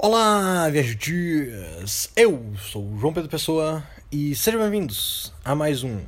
Olá, 0.00 0.68
viajantes! 0.70 2.08
Eu 2.14 2.54
sou 2.56 2.84
o 2.84 2.98
João 3.00 3.12
Pedro 3.12 3.28
Pessoa 3.28 3.84
e 4.12 4.32
sejam 4.32 4.60
bem-vindos 4.60 5.34
a 5.44 5.56
mais 5.56 5.82
um 5.82 6.00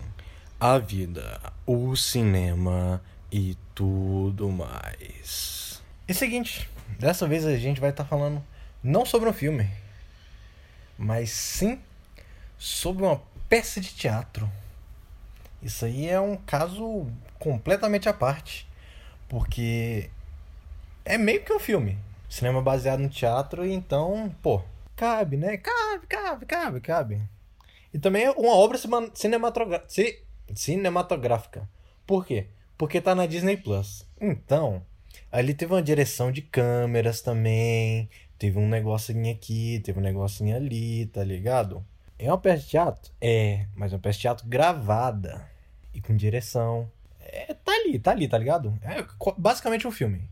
A 0.61 0.79
Vida, 0.79 1.41
o 1.67 1.97
Cinema 1.97 3.03
e 3.33 3.59
tudo 3.75 4.49
mais. 4.49 5.83
É 6.07 6.13
o 6.13 6.15
seguinte, 6.15 6.71
dessa 7.01 7.27
vez 7.27 7.45
a 7.45 7.57
gente 7.57 7.81
vai 7.81 7.91
estar 7.91 8.05
falando 8.05 8.41
não 8.81 9.05
sobre 9.05 9.29
um 9.29 9.33
filme, 9.33 9.69
mas 10.97 11.31
sim 11.31 11.81
sobre 12.57 13.03
uma 13.03 13.21
peça 13.49 13.81
de 13.81 13.93
teatro. 13.93 14.49
Isso 15.61 15.85
aí 15.85 16.09
é 16.09 16.21
um 16.21 16.37
caso 16.37 17.09
completamente 17.41 18.09
à 18.09 18.13
parte, 18.13 18.69
porque 19.29 20.09
é 21.05 21.19
meio 21.19 21.43
que 21.43 21.53
um 21.53 21.59
filme 21.59 21.99
cinema 22.31 22.63
baseado 22.63 23.01
no 23.01 23.09
teatro, 23.09 23.67
então, 23.67 24.35
pô, 24.41 24.63
cabe, 24.97 25.37
né? 25.37 25.57
Cabe, 25.59 26.07
cabe, 26.07 26.47
cabe, 26.47 26.81
cabe. 26.81 27.21
E 27.93 27.99
também 27.99 28.23
é 28.25 28.31
uma 28.31 28.55
obra 28.55 28.79
cinematográfica. 30.55 31.69
Por 32.07 32.25
quê? 32.25 32.47
Porque 32.79 33.01
tá 33.01 33.15
na 33.15 33.27
Disney 33.27 33.57
Plus. 33.57 34.07
Então, 34.21 34.83
ali 35.31 35.53
teve 35.53 35.75
uma 35.75 35.83
direção 35.83 36.31
de 36.31 36.41
câmeras 36.41 37.21
também, 37.21 38.09
teve 38.39 38.59
um 38.59 38.69
negocinho 38.69 39.31
aqui, 39.33 39.81
teve 39.85 39.99
um 39.99 40.03
negocinho 40.03 40.55
ali, 40.55 41.07
tá 41.07 41.25
ligado? 41.25 41.85
É 42.17 42.29
uma 42.29 42.39
peça 42.39 42.63
de 42.63 42.69
teatro? 42.69 43.13
É, 43.21 43.67
mas 43.75 43.93
é 43.93 43.97
uma 43.97 44.03
peça 44.03 44.17
de 44.17 44.23
teatro 44.23 44.47
gravada 44.47 45.51
e 45.93 46.01
com 46.01 46.15
direção. 46.15 46.89
É, 47.19 47.55
tá 47.55 47.73
ali, 47.73 47.99
tá 47.99 48.13
ali, 48.13 48.29
tá 48.29 48.39
ligado? 48.39 48.79
É 48.83 49.05
basicamente 49.37 49.87
um 49.87 49.91
filme. 49.91 50.29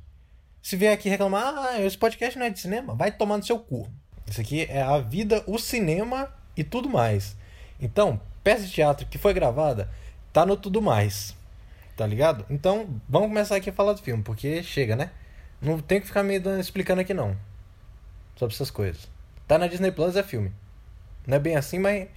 Se 0.63 0.77
vier 0.77 0.93
aqui 0.93 1.09
reclamar, 1.09 1.55
ah, 1.57 1.81
esse 1.81 1.97
podcast 1.97 2.39
não 2.39 2.47
é 2.47 2.51
de 2.51 2.61
cinema, 2.61 2.95
vai 2.95 3.11
tomar 3.11 3.37
no 3.37 3.45
seu 3.45 3.59
cu. 3.59 3.89
Isso 4.27 4.41
aqui 4.41 4.67
é 4.69 4.83
a 4.83 4.99
vida, 4.99 5.43
o 5.47 5.59
cinema 5.59 6.33
e 6.57 6.63
tudo 6.63 6.89
mais. 6.89 7.37
Então, 7.81 8.21
peça 8.43 8.65
de 8.65 8.73
teatro 8.73 9.07
que 9.07 9.17
foi 9.17 9.33
gravada, 9.33 9.91
tá 10.33 10.45
no 10.45 10.57
tudo 10.57 10.83
mais. 10.83 11.37
Tá 11.97 12.07
ligado? 12.07 12.45
Então, 12.51 13.01
vamos 13.09 13.29
começar 13.29 13.57
aqui 13.57 13.71
a 13.71 13.73
falar 13.73 13.93
do 13.93 14.03
filme, 14.03 14.23
porque 14.23 14.63
chega, 14.63 14.95
né? 14.95 15.11
Não 15.61 15.81
tem 15.81 16.01
que 16.01 16.07
ficar 16.07 16.23
me 16.23 16.37
explicando 16.61 17.01
aqui 17.01 17.13
não. 17.13 17.37
Sobre 18.37 18.55
essas 18.55 18.71
coisas. 18.71 19.09
Tá 19.49 19.59
na 19.59 19.67
Disney 19.67 19.91
Plus, 19.91 20.15
é 20.15 20.23
filme. 20.23 20.53
Não 21.27 21.37
é 21.37 21.41
bem 21.41 21.57
assim, 21.57 21.79
mas. 21.79 22.09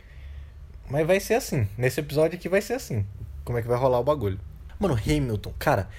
Mas 0.89 1.07
vai 1.07 1.19
ser 1.19 1.35
assim. 1.35 1.67
Nesse 1.77 1.99
episódio 1.99 2.37
aqui 2.37 2.47
vai 2.49 2.61
ser 2.61 2.73
assim. 2.73 3.05
Como 3.43 3.57
é 3.57 3.61
que 3.61 3.67
vai 3.67 3.77
rolar 3.77 3.99
o 3.99 4.03
bagulho. 4.03 4.39
Mano, 4.79 4.93
Hamilton, 4.95 5.53
cara, 5.57 5.89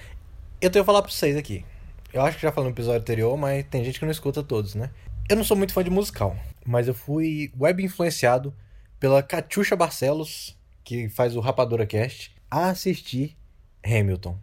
eu 0.61 0.69
tenho 0.69 0.83
que 0.83 0.85
falar 0.85 1.01
pra 1.01 1.11
vocês 1.11 1.35
aqui. 1.35 1.65
Eu 2.13 2.21
acho 2.21 2.37
que 2.37 2.43
já 2.43 2.51
falei 2.51 2.69
no 2.69 2.75
episódio 2.75 3.01
anterior, 3.01 3.35
mas 3.35 3.65
tem 3.65 3.83
gente 3.83 3.97
que 3.97 4.05
não 4.05 4.11
escuta 4.11 4.43
todos, 4.43 4.75
né? 4.75 4.91
Eu 5.27 5.35
não 5.35 5.43
sou 5.43 5.57
muito 5.57 5.73
fã 5.73 5.83
de 5.83 5.89
musical, 5.89 6.37
mas 6.63 6.87
eu 6.87 6.93
fui 6.93 7.51
web 7.59 7.83
influenciado 7.83 8.53
pela 8.99 9.23
Catiuxa 9.23 9.75
Barcelos, 9.75 10.55
que 10.83 11.09
faz 11.09 11.35
o 11.35 11.39
Rapadura 11.39 11.87
Cast, 11.87 12.35
a 12.51 12.69
assistir 12.69 13.35
Hamilton. 13.83 14.37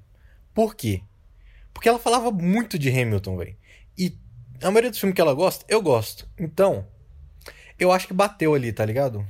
Por 0.52 0.74
quê? 0.74 1.02
Porque 1.72 1.88
ela 1.88 2.00
falava 2.00 2.32
muito 2.32 2.76
de 2.76 2.88
Hamilton, 2.90 3.36
velho. 3.36 3.56
E 3.96 4.18
a 4.60 4.66
maioria 4.66 4.90
dos 4.90 4.98
filmes 4.98 5.14
que 5.14 5.20
ela 5.20 5.32
gosta, 5.32 5.64
eu 5.68 5.80
gosto. 5.80 6.28
Então, 6.36 6.84
eu 7.78 7.92
acho 7.92 8.08
que 8.08 8.12
bateu 8.12 8.52
ali, 8.52 8.72
tá 8.72 8.84
ligado? 8.84 9.24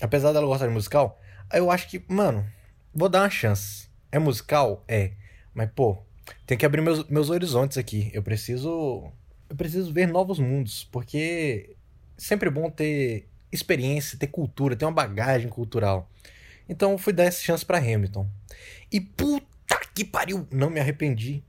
Apesar 0.00 0.32
dela 0.32 0.46
gostar 0.46 0.68
de 0.68 0.72
musical, 0.72 1.20
eu 1.52 1.68
acho 1.68 1.88
que, 1.88 2.00
mano, 2.06 2.46
vou 2.94 3.08
dar 3.08 3.22
uma 3.22 3.30
chance. 3.30 3.88
É 4.12 4.20
musical? 4.20 4.84
É. 4.86 5.14
Mas, 5.52 5.68
pô, 5.74 6.00
tem 6.46 6.56
que 6.58 6.66
abrir 6.66 6.80
meus, 6.80 7.08
meus 7.08 7.30
horizontes 7.30 7.78
aqui. 7.78 8.10
Eu 8.12 8.22
preciso. 8.22 9.10
Eu 9.48 9.56
preciso 9.56 9.92
ver 9.92 10.06
novos 10.06 10.38
mundos. 10.38 10.84
Porque 10.90 11.68
é 11.70 11.74
sempre 12.16 12.50
bom 12.50 12.70
ter 12.70 13.28
experiência, 13.50 14.18
ter 14.18 14.28
cultura, 14.28 14.76
ter 14.76 14.84
uma 14.84 14.92
bagagem 14.92 15.48
cultural. 15.48 16.10
Então 16.68 16.96
fui 16.96 17.12
dar 17.12 17.24
essa 17.24 17.42
chance 17.42 17.64
para 17.64 17.78
Hamilton. 17.78 18.26
E 18.90 19.00
puta 19.00 19.80
que 19.94 20.04
pariu! 20.04 20.46
Não 20.50 20.70
me 20.70 20.80
arrependi 20.80 21.42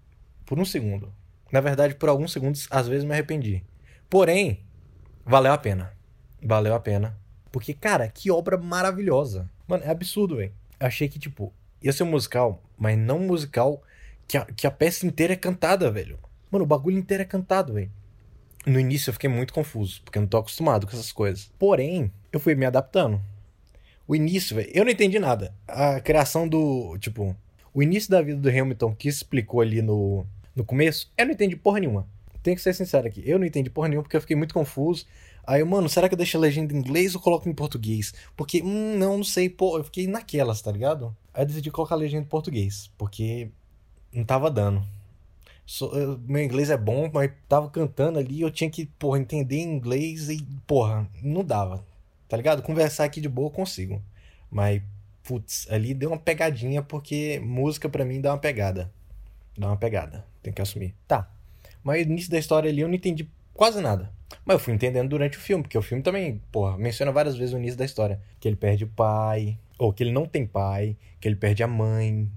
por 0.46 0.60
um 0.60 0.66
segundo. 0.66 1.14
Na 1.52 1.62
verdade, 1.62 1.96
por 1.96 2.10
alguns 2.10 2.32
segundos, 2.32 2.68
às 2.72 2.88
vezes 2.88 3.06
me 3.06 3.14
arrependi. 3.14 3.64
Porém, 4.10 4.60
valeu 5.26 5.54
a 5.54 5.58
pena. 5.58 5.94
Valeu 6.42 6.74
a 6.74 6.80
pena. 6.80 7.18
Porque, 7.52 7.74
cara, 7.74 8.08
que 8.08 8.32
obra 8.32 8.58
maravilhosa. 8.58 9.50
Mano, 9.68 9.84
é 9.84 9.90
absurdo, 9.90 10.38
velho. 10.38 10.52
Achei 10.80 11.08
que, 11.08 11.20
tipo, 11.20 11.54
ia 11.82 11.94
ser 11.94 12.04
um 12.04 12.10
musical, 12.10 12.62
mas 12.78 12.98
não 12.98 13.20
musical 13.20 13.82
que 14.34 14.38
a, 14.38 14.46
que 14.46 14.66
a 14.66 14.72
peça 14.72 15.06
inteira 15.06 15.34
é 15.34 15.36
cantada, 15.36 15.92
velho. 15.92 16.18
Mano, 16.50 16.66
o 16.66 16.68
bagulho 16.68 16.98
inteiro 16.98 17.22
é 17.22 17.26
cantado, 17.26 17.74
velho. 17.74 17.92
No 18.66 18.80
início 18.80 19.10
eu 19.10 19.14
fiquei 19.14 19.30
muito 19.30 19.54
confuso, 19.54 20.02
porque 20.04 20.18
eu 20.18 20.22
não 20.22 20.28
tô 20.28 20.38
acostumado 20.38 20.88
com 20.88 20.94
essas 20.94 21.12
coisas. 21.12 21.52
Porém, 21.60 22.12
eu 22.32 22.40
fui 22.40 22.56
me 22.56 22.66
adaptando. 22.66 23.22
O 24.08 24.16
início, 24.16 24.56
velho, 24.56 24.72
eu 24.74 24.84
não 24.84 24.92
entendi 24.92 25.20
nada. 25.20 25.54
A 25.68 26.00
criação 26.00 26.48
do. 26.48 26.98
Tipo, 26.98 27.36
o 27.72 27.84
início 27.84 28.10
da 28.10 28.24
vida 28.24 28.40
do 28.40 28.50
Hamilton 28.50 28.96
que 28.96 29.08
explicou 29.08 29.62
ali 29.62 29.84
no, 29.84 30.26
no 30.56 30.66
começo, 30.66 31.12
eu 31.16 31.28
não 31.28 31.34
entendi 31.34 31.56
porra 31.56 31.82
nenhuma. 31.82 32.08
Tenho 32.42 32.56
que 32.56 32.64
ser 32.64 32.74
sincero 32.74 33.06
aqui. 33.06 33.22
Eu 33.24 33.38
não 33.38 33.46
entendi 33.46 33.70
porra 33.70 33.88
nenhuma 33.88 34.02
porque 34.02 34.18
eu 34.18 34.22
fiquei 34.22 34.36
muito 34.36 34.56
confuso. 34.56 35.06
Aí, 35.46 35.62
eu, 35.62 35.68
mano, 35.68 35.88
será 35.88 36.10
que 36.10 36.16
eu 36.16 36.18
deixo 36.18 36.38
a 36.38 36.40
legenda 36.40 36.74
em 36.74 36.78
inglês 36.78 37.14
ou 37.14 37.22
coloco 37.22 37.48
em 37.48 37.54
português? 37.54 38.16
Porque, 38.36 38.64
hum, 38.64 38.98
não, 38.98 39.18
não 39.18 39.24
sei, 39.24 39.48
pô, 39.48 39.78
eu 39.78 39.84
fiquei 39.84 40.08
naquelas, 40.08 40.60
tá 40.60 40.72
ligado? 40.72 41.16
Aí 41.32 41.44
eu 41.44 41.46
decidi 41.46 41.70
colocar 41.70 41.94
a 41.94 42.00
legenda 42.00 42.24
em 42.24 42.28
português, 42.28 42.90
porque 42.98 43.52
não 44.14 44.24
tava 44.24 44.50
dando. 44.52 44.84
So, 45.66 45.86
eu, 45.96 46.20
meu 46.20 46.44
inglês 46.44 46.70
é 46.70 46.78
bom, 46.78 47.10
mas 47.12 47.32
tava 47.48 47.70
cantando 47.70 48.20
ali, 48.20 48.42
eu 48.42 48.52
tinha 48.52 48.70
que, 48.70 48.86
porra, 48.86 49.20
entender 49.20 49.62
inglês 49.62 50.30
e, 50.30 50.46
porra, 50.68 51.08
não 51.22 51.44
dava. 51.44 51.86
Tá 52.28 52.38
ligado? 52.38 52.62
Conversar 52.62 53.06
aqui 53.06 53.22
de 53.22 53.30
boa 53.30 53.48
eu 53.48 53.52
consigo. 53.52 54.02
Mas, 54.50 54.82
putz, 55.24 55.68
ali 55.72 55.94
deu 55.94 56.10
uma 56.10 56.18
pegadinha, 56.18 56.82
porque 56.82 57.40
música 57.44 57.88
para 57.88 58.04
mim 58.04 58.20
dá 58.20 58.32
uma 58.32 58.40
pegada. 58.40 58.92
Dá 59.58 59.68
uma 59.68 59.78
pegada, 59.78 60.26
tem 60.42 60.52
que 60.52 60.62
assumir. 60.62 60.94
Tá. 61.08 61.30
Mas 61.84 62.06
início 62.06 62.32
da 62.32 62.40
história 62.40 62.70
ali 62.70 62.82
eu 62.82 62.88
não 62.88 62.96
entendi 62.96 63.30
quase 63.54 63.82
nada. 63.82 64.12
Mas 64.46 64.56
eu 64.56 64.60
fui 64.60 64.74
entendendo 64.74 65.10
durante 65.10 65.38
o 65.38 65.42
filme, 65.42 65.64
porque 65.64 65.78
o 65.78 65.82
filme 65.82 66.04
também, 66.04 66.42
porra, 66.52 66.78
menciona 66.78 67.12
várias 67.12 67.38
vezes 67.38 67.54
o 67.54 67.58
início 67.58 67.78
da 67.78 67.86
história. 67.86 68.20
Que 68.40 68.48
ele 68.48 68.56
perde 68.56 68.84
o 68.84 68.88
pai, 68.88 69.58
ou 69.78 69.94
que 69.94 70.04
ele 70.04 70.12
não 70.12 70.26
tem 70.26 70.46
pai, 70.46 70.98
que 71.20 71.28
ele 71.28 71.36
perde 71.36 71.64
a 71.64 71.68
mãe, 71.68 72.30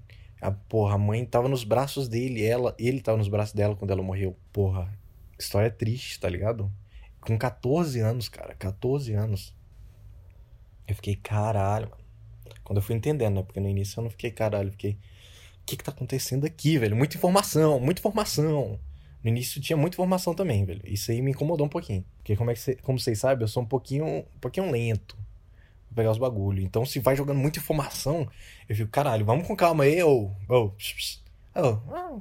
a, 0.47 0.53
porra, 0.53 0.95
a 0.95 0.99
mãe 0.99 1.25
tava 1.25 1.49
nos 1.49 1.65
braços 1.65 2.09
dele, 2.09 2.45
ela, 2.45 2.73
ele 2.79 3.01
tava 3.01 3.19
nos 3.19 3.27
braços 3.27 3.53
dela 3.53 3.75
quando 3.75 3.91
ela 3.91 4.03
morreu. 4.03 4.37
Porra, 4.53 4.97
história 5.37 5.69
triste, 5.69 6.21
tá 6.21 6.29
ligado? 6.29 6.73
Com 7.21 7.37
14 7.37 7.99
anos, 7.99 8.29
cara, 8.29 8.55
14 8.55 9.13
anos. 9.13 9.53
Eu 10.87 10.95
fiquei, 10.95 11.17
caralho, 11.17 11.91
mano. 11.91 12.05
Quando 12.63 12.77
eu 12.77 12.83
fui 12.83 12.95
entendendo, 12.95 13.35
né? 13.35 13.43
Porque 13.43 13.59
no 13.59 13.69
início 13.69 13.99
eu 13.99 14.05
não 14.05 14.11
fiquei, 14.11 14.31
caralho, 14.31 14.71
fiquei. 14.71 14.93
O 14.93 15.67
que 15.67 15.77
que 15.77 15.83
tá 15.83 15.91
acontecendo 15.91 16.47
aqui, 16.47 16.79
velho? 16.79 16.95
Muita 16.95 17.17
informação, 17.17 17.81
muita 17.81 18.01
informação. 18.01 18.79
No 19.25 19.29
início 19.29 19.61
tinha 19.61 19.77
muita 19.77 19.97
informação 19.97 20.33
também, 20.33 20.65
velho. 20.65 20.83
Isso 20.85 21.11
aí 21.11 21.21
me 21.21 21.33
incomodou 21.33 21.67
um 21.67 21.71
pouquinho. 21.71 22.05
Porque 22.19 22.37
como, 22.37 22.53
é 22.53 22.55
que 22.55 22.61
cê, 22.61 22.77
como 22.77 23.01
vocês 23.01 23.19
sabem, 23.19 23.43
eu 23.43 23.49
sou 23.49 23.65
um 23.65 23.67
pouquinho, 23.67 24.07
um 24.07 24.39
pouquinho 24.41 24.71
lento 24.71 25.19
pegar 25.97 26.13
os 26.13 26.19
bagulho. 26.19 26.63
Então, 26.63 26.85
se 26.85 27.01
vai 27.01 27.17
jogando 27.17 27.39
muita 27.39 27.59
informação, 27.59 28.29
eu 28.69 28.77
fico, 28.77 28.91
caralho, 28.91 29.25
vamos 29.25 29.47
com 29.47 29.57
calma 29.57 29.85
aí, 29.85 30.01
ou. 30.03 30.37
Oh, 30.49 30.71
oh, 31.57 31.79
oh, 31.89 32.21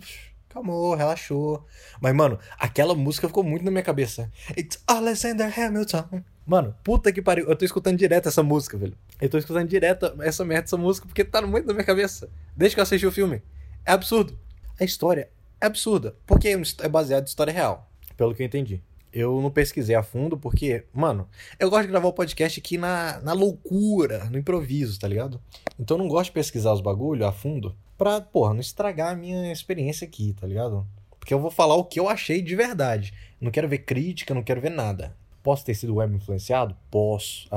calmou, 0.50 0.96
relaxou. 0.96 1.64
Mas, 2.00 2.16
mano, 2.16 2.40
aquela 2.58 2.96
música 2.96 3.28
ficou 3.28 3.44
muito 3.44 3.66
na 3.66 3.70
minha 3.70 3.84
cabeça. 3.84 4.32
It's 4.58 4.82
Alexander 4.88 5.54
Hamilton. 5.60 6.24
Mano, 6.46 6.76
puta 6.84 7.12
que 7.12 7.22
pariu. 7.22 7.48
Eu 7.48 7.56
tô 7.56 7.66
escutando 7.66 7.98
direto 7.98 8.30
essa 8.30 8.42
música, 8.42 8.78
velho. 8.78 8.98
Eu 9.20 9.30
tô 9.30 9.38
escutando 9.38 9.68
direto 9.68 10.16
essa 10.22 10.46
merda, 10.46 10.66
essa 10.66 10.78
música, 10.78 11.06
porque 11.06 11.26
tá 11.26 11.42
muito 11.42 11.68
na 11.68 11.74
minha 11.74 11.86
cabeça. 11.86 12.30
Desde 12.56 12.76
que 12.76 12.80
eu 12.80 12.84
assisti 12.84 13.06
o 13.06 13.12
filme. 13.12 13.42
É 13.86 13.92
absurdo. 13.92 14.40
A 14.80 14.84
história 14.84 15.30
é 15.60 15.66
absurda. 15.66 16.16
Porque 16.26 16.58
é 16.82 16.88
baseado 16.88 17.24
em 17.24 17.28
história 17.28 17.52
real. 17.52 17.90
Pelo 18.16 18.34
que 18.34 18.42
eu 18.42 18.46
entendi 18.46 18.82
eu 19.16 19.42
não 19.42 19.50
pesquisei 19.50 19.96
a 19.96 20.04
fundo, 20.04 20.38
porque, 20.38 20.84
mano, 20.94 21.26
eu 21.58 21.70
gosto 21.70 21.84
de 21.84 21.88
gravar 21.88 22.10
o 22.10 22.14
podcast 22.14 22.60
aqui 22.60 22.78
na, 22.78 23.22
na 23.22 23.32
loucura, 23.32 24.26
no 24.26 24.38
improviso, 24.38 25.00
tá 25.00 25.08
ligado? 25.08 25.40
Então 25.80 25.96
eu 25.96 26.04
não 26.04 26.10
gosto 26.10 26.26
de 26.26 26.34
pesquisar 26.34 26.74
os 26.74 26.82
bagulho 26.82 27.26
a 27.26 27.32
fundo 27.32 27.74
pra, 27.98 28.20
porra, 28.20 28.54
não 28.54 28.60
estragar 28.60 29.14
a 29.14 29.16
minha 29.16 29.54
experiência 29.54 30.06
aqui, 30.06 30.36
tá 30.38 30.46
ligado? 30.46 30.86
Porque 31.18 31.34
eu 31.34 31.40
vou 31.40 31.50
falar 31.50 31.76
o 31.76 31.86
que 31.86 31.98
eu 31.98 32.10
achei 32.10 32.42
de 32.42 32.58
verdade. 32.58 33.14
Não 33.40 33.52
quero 33.52 33.70
ver 33.70 33.80
crítica, 33.80 34.34
não 34.34 34.44
quero 34.44 34.60
ver 34.60 34.70
nada. 34.70 35.16
Posso 35.42 35.64
ter 35.64 35.76
sido 35.76 35.96
web 35.96 36.14
influenciado? 36.14 36.76
Posso. 36.92 37.48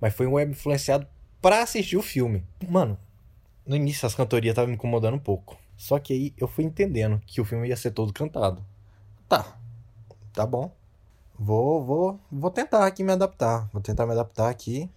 Mas 0.00 0.14
foi 0.14 0.28
um 0.28 0.34
web 0.34 0.52
influenciado 0.52 1.08
pra 1.42 1.62
assistir 1.62 1.96
o 1.96 2.02
filme. 2.02 2.44
Mano, 2.68 2.96
no 3.66 3.74
início 3.74 4.06
as 4.06 4.14
cantorias 4.14 4.52
estavam 4.52 4.68
me 4.68 4.74
incomodando 4.74 5.14
um 5.14 5.20
pouco. 5.20 5.58
Só 5.76 5.98
que 5.98 6.12
aí 6.12 6.34
eu 6.38 6.46
fui 6.46 6.64
entendendo 6.64 7.20
que 7.26 7.40
o 7.40 7.44
filme 7.44 7.66
ia 7.66 7.76
ser 7.76 7.90
todo 7.90 8.12
cantado. 8.12 8.64
Tá. 9.28 9.58
Tá 10.32 10.46
bom. 10.46 10.79
Vou, 11.42 11.82
vou, 11.82 12.20
vou 12.30 12.50
tentar 12.50 12.86
aqui 12.86 13.02
me 13.02 13.12
adaptar. 13.12 13.66
Vou 13.72 13.80
tentar 13.80 14.04
me 14.04 14.12
adaptar 14.12 14.50
aqui. 14.50 14.90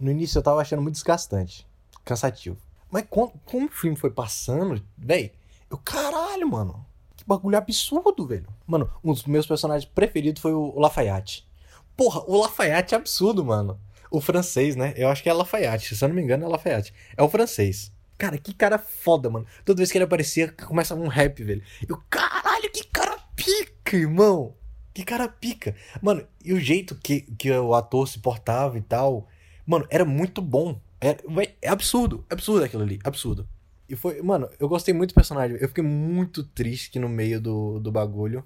No 0.00 0.10
início 0.10 0.38
eu 0.38 0.42
tava 0.42 0.62
achando 0.62 0.80
muito 0.80 0.94
desgastante, 0.94 1.68
cansativo. 2.02 2.56
Mas 2.90 3.04
como, 3.10 3.30
como 3.44 3.66
o 3.66 3.70
filme 3.70 3.94
foi 3.94 4.10
passando, 4.10 4.82
véi, 4.96 5.32
eu, 5.70 5.76
caralho, 5.76 6.48
mano. 6.48 6.86
Que 7.14 7.24
bagulho 7.26 7.58
absurdo, 7.58 8.26
velho. 8.26 8.46
Mano, 8.66 8.90
um 9.04 9.12
dos 9.12 9.26
meus 9.26 9.46
personagens 9.46 9.84
preferidos 9.84 10.40
foi 10.40 10.54
o 10.54 10.72
Lafayette. 10.80 11.46
Porra, 11.94 12.22
o 12.26 12.40
Lafayette 12.40 12.94
é 12.94 12.96
absurdo, 12.96 13.44
mano. 13.44 13.78
O 14.10 14.18
francês, 14.18 14.74
né? 14.74 14.94
Eu 14.96 15.10
acho 15.10 15.22
que 15.22 15.28
é 15.28 15.32
Lafayette. 15.34 15.94
Se 15.94 16.02
eu 16.02 16.08
não 16.08 16.16
me 16.16 16.22
engano, 16.22 16.46
é 16.46 16.48
Lafayette. 16.48 16.94
É 17.14 17.22
o 17.22 17.28
francês. 17.28 17.92
Cara, 18.16 18.38
que 18.38 18.54
cara 18.54 18.78
foda, 18.78 19.28
mano. 19.28 19.46
Toda 19.62 19.76
vez 19.76 19.92
que 19.92 19.98
ele 19.98 20.06
aparecia, 20.06 20.50
começa 20.52 20.94
um 20.94 21.08
rap, 21.08 21.44
velho. 21.44 21.62
Eu, 21.86 22.00
caralho, 22.08 22.70
que 22.72 22.84
cara 22.84 23.18
pica, 23.36 23.94
irmão. 23.94 24.54
Que 24.94 25.04
cara 25.04 25.28
pica. 25.28 25.74
Mano, 26.00 26.26
e 26.44 26.52
o 26.52 26.60
jeito 26.60 26.94
que, 26.94 27.22
que 27.22 27.50
o 27.50 27.74
ator 27.74 28.06
se 28.06 28.18
portava 28.18 28.76
e 28.76 28.82
tal. 28.82 29.28
Mano, 29.66 29.86
era 29.90 30.04
muito 30.04 30.42
bom. 30.42 30.80
É, 31.00 31.16
é 31.62 31.68
absurdo. 31.68 32.24
É 32.28 32.34
absurdo 32.34 32.64
aquilo 32.64 32.82
ali. 32.82 32.98
Absurdo. 33.04 33.48
E 33.88 33.96
foi. 33.96 34.20
Mano, 34.22 34.48
eu 34.58 34.68
gostei 34.68 34.92
muito 34.92 35.10
do 35.10 35.14
personagem. 35.14 35.56
Eu 35.60 35.68
fiquei 35.68 35.84
muito 35.84 36.44
triste 36.44 36.90
que 36.90 36.98
no 36.98 37.08
meio 37.08 37.40
do, 37.40 37.80
do 37.80 37.90
bagulho 37.90 38.44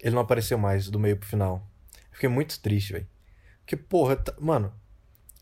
ele 0.00 0.14
não 0.14 0.22
apareceu 0.22 0.58
mais, 0.58 0.88
do 0.90 0.98
meio 0.98 1.16
pro 1.16 1.28
final. 1.28 1.66
Eu 2.10 2.14
fiquei 2.14 2.28
muito 2.28 2.60
triste, 2.60 2.92
velho. 2.92 3.06
Porque, 3.60 3.76
porra, 3.76 4.16
tá, 4.16 4.34
mano. 4.38 4.72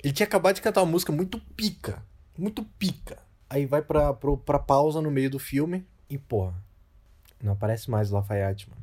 Ele 0.03 0.13
tinha 0.13 0.27
acabado 0.27 0.55
de 0.55 0.63
cantar 0.63 0.83
uma 0.83 0.91
música 0.91 1.13
muito 1.13 1.39
pica. 1.39 2.05
Muito 2.37 2.65
pica. 2.79 3.19
Aí 3.49 3.67
vai 3.67 3.83
pra, 3.83 4.13
pra, 4.15 4.37
pra 4.37 4.59
pausa 4.59 5.01
no 5.01 5.11
meio 5.11 5.31
do 5.31 5.39
filme 5.39 5.87
e, 6.09 6.19
porra. 6.19 6.55
Não 7.43 7.53
aparece 7.53 7.91
mais 7.91 8.11
o 8.11 8.15
Lafayette, 8.15 8.69
mano. 8.71 8.82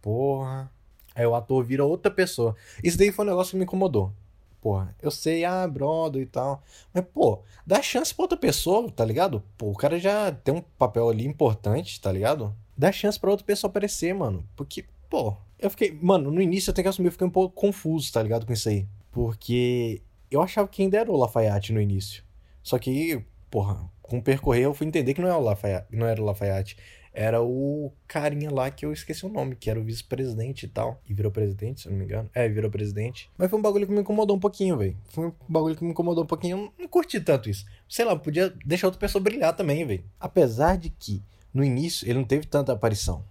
Porra. 0.00 0.70
Aí 1.14 1.26
o 1.26 1.34
ator 1.34 1.64
vira 1.64 1.84
outra 1.84 2.10
pessoa. 2.10 2.56
Isso 2.82 2.96
daí 2.96 3.10
foi 3.12 3.24
um 3.24 3.28
negócio 3.28 3.52
que 3.52 3.56
me 3.56 3.64
incomodou. 3.64 4.12
Porra, 4.60 4.94
eu 5.00 5.10
sei, 5.10 5.44
ah, 5.44 5.66
brother 5.66 6.22
e 6.22 6.26
tal. 6.26 6.62
Mas, 6.92 7.04
pô, 7.14 7.42
dá 7.66 7.80
chance 7.80 8.14
pra 8.14 8.24
outra 8.24 8.38
pessoa, 8.38 8.90
tá 8.90 9.04
ligado? 9.04 9.42
Pô, 9.56 9.70
o 9.70 9.76
cara 9.76 9.98
já 9.98 10.30
tem 10.30 10.54
um 10.54 10.60
papel 10.60 11.08
ali 11.08 11.26
importante, 11.26 12.00
tá 12.00 12.12
ligado? 12.12 12.54
Dá 12.76 12.92
chance 12.92 13.18
pra 13.18 13.30
outra 13.30 13.44
pessoa 13.44 13.70
aparecer, 13.70 14.14
mano. 14.14 14.46
Porque, 14.54 14.84
pô, 15.08 15.34
eu 15.58 15.70
fiquei. 15.70 15.98
Mano, 16.00 16.30
no 16.30 16.42
início 16.42 16.70
eu 16.70 16.74
tenho 16.74 16.84
que 16.84 16.88
assumir, 16.90 17.08
eu 17.08 17.12
fiquei 17.12 17.26
um 17.26 17.30
pouco 17.30 17.54
confuso, 17.54 18.12
tá 18.12 18.22
ligado? 18.22 18.46
Com 18.46 18.52
isso 18.52 18.68
aí. 18.68 18.86
Porque 19.10 20.02
eu 20.30 20.42
achava 20.42 20.68
que 20.68 20.82
ainda 20.82 20.98
era 20.98 21.10
o 21.10 21.16
Lafayette 21.16 21.72
no 21.72 21.80
início. 21.80 22.22
Só 22.62 22.78
que, 22.78 23.24
porra, 23.50 23.90
com 24.02 24.18
o 24.18 24.22
percorrer 24.22 24.64
eu 24.64 24.74
fui 24.74 24.86
entender 24.86 25.14
que 25.14 25.20
não, 25.20 25.28
é 25.28 25.36
o 25.36 25.40
Lafayette, 25.40 25.86
não 25.90 26.06
era 26.06 26.20
o 26.20 26.24
Lafayette 26.24 26.76
era 27.12 27.42
o 27.42 27.92
carinha 28.06 28.50
lá 28.50 28.70
que 28.70 28.86
eu 28.86 28.92
esqueci 28.92 29.26
o 29.26 29.28
nome, 29.28 29.56
que 29.56 29.68
era 29.68 29.80
o 29.80 29.82
vice-presidente 29.82 30.64
e 30.64 30.68
tal. 30.68 31.00
E 31.08 31.12
virou 31.12 31.32
presidente, 31.32 31.82
se 31.82 31.88
eu 31.88 31.92
não 31.92 31.98
me 31.98 32.04
engano. 32.04 32.30
É, 32.34 32.48
virou 32.48 32.70
presidente. 32.70 33.30
Mas 33.36 33.50
foi 33.50 33.58
um 33.58 33.62
bagulho 33.62 33.86
que 33.86 33.92
me 33.92 34.00
incomodou 34.00 34.36
um 34.36 34.40
pouquinho, 34.40 34.76
velho. 34.76 34.96
Foi 35.10 35.26
um 35.26 35.32
bagulho 35.48 35.76
que 35.76 35.84
me 35.84 35.90
incomodou 35.90 36.24
um 36.24 36.26
pouquinho. 36.26 36.56
Eu 36.56 36.72
não 36.78 36.88
curti 36.88 37.20
tanto 37.20 37.50
isso. 37.50 37.66
Sei 37.88 38.04
lá, 38.04 38.14
podia 38.14 38.54
deixar 38.64 38.86
outra 38.86 39.00
pessoa 39.00 39.22
brilhar 39.22 39.54
também, 39.56 39.84
velho. 39.84 40.04
Apesar 40.18 40.76
de 40.76 40.90
que, 40.90 41.22
no 41.52 41.64
início, 41.64 42.06
ele 42.06 42.18
não 42.18 42.24
teve 42.24 42.46
tanta 42.46 42.72
aparição, 42.72 43.24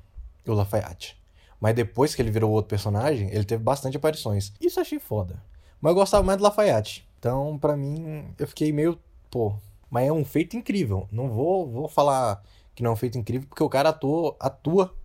o 0.46 0.54
Lafayette. 0.54 1.18
Mas 1.60 1.76
depois 1.76 2.16
que 2.16 2.22
ele 2.22 2.32
virou 2.32 2.52
outro 2.52 2.70
personagem, 2.70 3.30
ele 3.32 3.44
teve 3.44 3.64
bastante 3.64 3.98
aparições. 3.98 4.54
Isso 4.60 4.80
achei 4.80 5.00
foda. 5.00 5.42
Mas 5.82 5.92
eu 5.92 5.96
gostava 5.96 6.24
mais 6.24 6.38
do 6.38 6.44
Lafayette. 6.44 7.08
Então, 7.18 7.58
para 7.58 7.76
mim, 7.76 8.26
eu 8.38 8.48
fiquei 8.48 8.72
meio, 8.72 9.00
pô. 9.30 9.54
Mas 9.90 10.08
é 10.08 10.12
um 10.12 10.24
feito 10.24 10.56
incrível. 10.56 11.08
Não 11.12 11.30
vou, 11.30 11.70
vou 11.70 11.88
falar 11.88 12.42
que 12.80 12.84
não 12.84 12.92
é 12.92 12.94
um 12.94 12.98
feito 12.98 13.18
incrível, 13.18 13.46
porque 13.46 13.62
o 13.62 13.68
cara 13.68 13.90
atua, 13.90 14.38
atua 14.40 14.96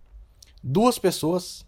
duas 0.63 0.97
pessoas 0.97 1.65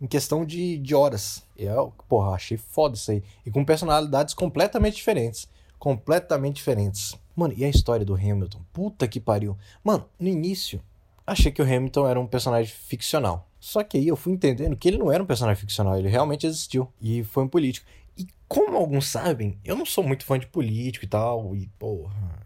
em 0.00 0.06
questão 0.06 0.42
de, 0.42 0.78
de 0.78 0.94
horas. 0.94 1.46
E 1.54 1.64
eu, 1.64 1.92
porra, 2.08 2.30
achei 2.30 2.56
foda 2.56 2.96
isso 2.96 3.10
aí. 3.10 3.22
E 3.44 3.50
com 3.50 3.62
personalidades 3.62 4.32
completamente 4.32 4.96
diferentes. 4.96 5.46
Completamente 5.78 6.56
diferentes. 6.56 7.14
Mano, 7.36 7.52
e 7.54 7.62
a 7.62 7.68
história 7.68 8.06
do 8.06 8.14
Hamilton? 8.14 8.62
Puta 8.72 9.06
que 9.06 9.20
pariu. 9.20 9.54
Mano, 9.84 10.06
no 10.18 10.28
início, 10.28 10.80
achei 11.26 11.52
que 11.52 11.60
o 11.60 11.64
Hamilton 11.64 12.08
era 12.08 12.18
um 12.18 12.26
personagem 12.26 12.74
ficcional. 12.74 13.46
Só 13.60 13.84
que 13.84 13.98
aí 13.98 14.08
eu 14.08 14.16
fui 14.16 14.32
entendendo 14.32 14.74
que 14.74 14.88
ele 14.88 14.96
não 14.96 15.12
era 15.12 15.22
um 15.22 15.26
personagem 15.26 15.60
ficcional, 15.60 15.98
ele 15.98 16.08
realmente 16.08 16.46
existiu. 16.46 16.90
E 16.98 17.22
foi 17.22 17.44
um 17.44 17.48
político. 17.48 17.86
E 18.16 18.26
como 18.48 18.78
alguns 18.78 19.08
sabem, 19.08 19.58
eu 19.62 19.76
não 19.76 19.84
sou 19.84 20.02
muito 20.02 20.24
fã 20.24 20.38
de 20.38 20.46
político 20.46 21.04
e 21.04 21.08
tal. 21.08 21.54
E, 21.54 21.66
porra. 21.78 22.40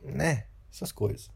Né? 0.00 0.44
Essas 0.72 0.92
coisas. 0.92 1.28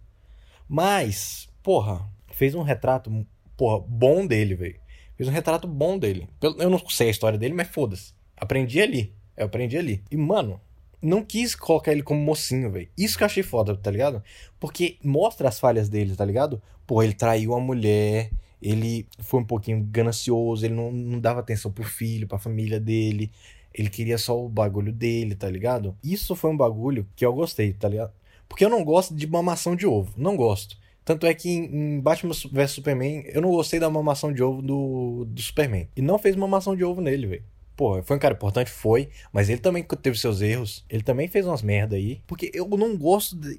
Mas, 0.69 1.49
porra, 1.63 2.07
fez 2.33 2.55
um 2.55 2.63
retrato, 2.63 3.27
porra, 3.57 3.85
bom 3.89 4.27
dele, 4.27 4.55
velho. 4.55 4.81
Fez 5.17 5.29
um 5.29 5.33
retrato 5.33 5.67
bom 5.67 5.99
dele. 5.99 6.29
Eu 6.41 6.71
não 6.71 6.79
sei 6.89 7.09
a 7.09 7.11
história 7.11 7.39
dele, 7.39 7.55
mas 7.55 7.69
foda-se. 7.69 8.13
Aprendi 8.37 8.81
ali. 8.81 9.13
Eu 9.37 9.47
aprendi 9.47 9.77
ali. 9.77 10.05
E, 10.11 10.17
mano, 10.17 10.61
não 11.01 11.25
quis 11.25 11.55
colocar 11.55 11.93
ele 11.93 12.03
como 12.03 12.21
mocinho, 12.21 12.71
velho. 12.71 12.89
Isso 12.97 13.17
que 13.17 13.25
eu 13.25 13.27
achei 13.27 13.43
foda, 13.43 13.77
tá 13.77 13.91
ligado? 13.91 14.23
Porque 14.61 14.99
mostra 15.03 15.49
as 15.49 15.59
falhas 15.59 15.89
dele, 15.89 16.15
tá 16.15 16.25
ligado? 16.25 16.61
Pô, 16.87 17.03
ele 17.03 17.15
traiu 17.15 17.55
a 17.55 17.61
mulher, 17.61 18.31
ele 18.61 19.07
foi 19.21 19.41
um 19.41 19.45
pouquinho 19.45 19.83
ganancioso, 19.91 20.65
ele 20.65 20.75
não, 20.75 20.93
não 20.93 21.21
dava 21.21 21.41
atenção 21.41 21.71
pro 21.71 21.85
filho, 21.85 22.27
pra 22.27 22.39
família 22.39 22.81
dele. 22.81 23.31
Ele 23.73 23.89
queria 23.89 24.19
só 24.19 24.41
o 24.45 24.49
bagulho 24.49 24.93
dele, 24.93 25.35
tá 25.35 25.49
ligado? 25.49 25.97
Isso 26.03 26.35
foi 26.35 26.51
um 26.51 26.57
bagulho 26.57 27.07
que 27.15 27.25
eu 27.25 27.33
gostei, 27.33 27.73
tá 27.73 27.89
ligado? 27.89 28.13
Porque 28.49 28.65
eu 28.65 28.71
não 28.71 28.85
gosto 28.85 29.15
de 29.15 29.27
mamação 29.27 29.77
de 29.77 29.87
ovo. 29.87 30.13
Não 30.17 30.37
gosto. 30.37 30.77
Tanto 31.05 31.27
é 31.27 31.33
que 31.33 31.49
em 31.49 32.01
Batman 32.01 32.35
vs 32.53 32.71
Superman, 32.71 33.25
eu 33.27 33.41
não 33.41 33.51
gostei 33.51 33.81
da 33.81 33.89
mamação 33.89 34.33
de 34.33 34.43
ovo 34.43 34.61
do, 34.61 35.25
do 35.27 35.41
Superman. 35.41 35.89
E 35.97 36.03
não 36.03 36.19
fez 36.19 36.37
mamação 36.37 36.77
de 36.77 36.85
ovo 36.85 37.01
nele, 37.01 37.27
velho. 37.27 37.45
Pô, 37.75 38.03
foi 38.03 38.17
um 38.17 38.21
cara 38.21 38.35
importante, 38.35 38.71
foi. 38.71 39.09
Mas 39.33 39.49
ele 39.49 39.61
também 39.61 39.83
teve 40.03 40.19
seus 40.19 40.43
erros. 40.43 40.85
Ele 40.91 41.03
também 41.03 41.29
fez 41.29 41.47
umas 41.47 41.63
merda 41.63 41.97
aí. 41.97 42.21
Porque 42.27 42.51
eu 42.53 42.67
não 42.69 42.97
gosto 42.97 43.37
de. 43.37 43.59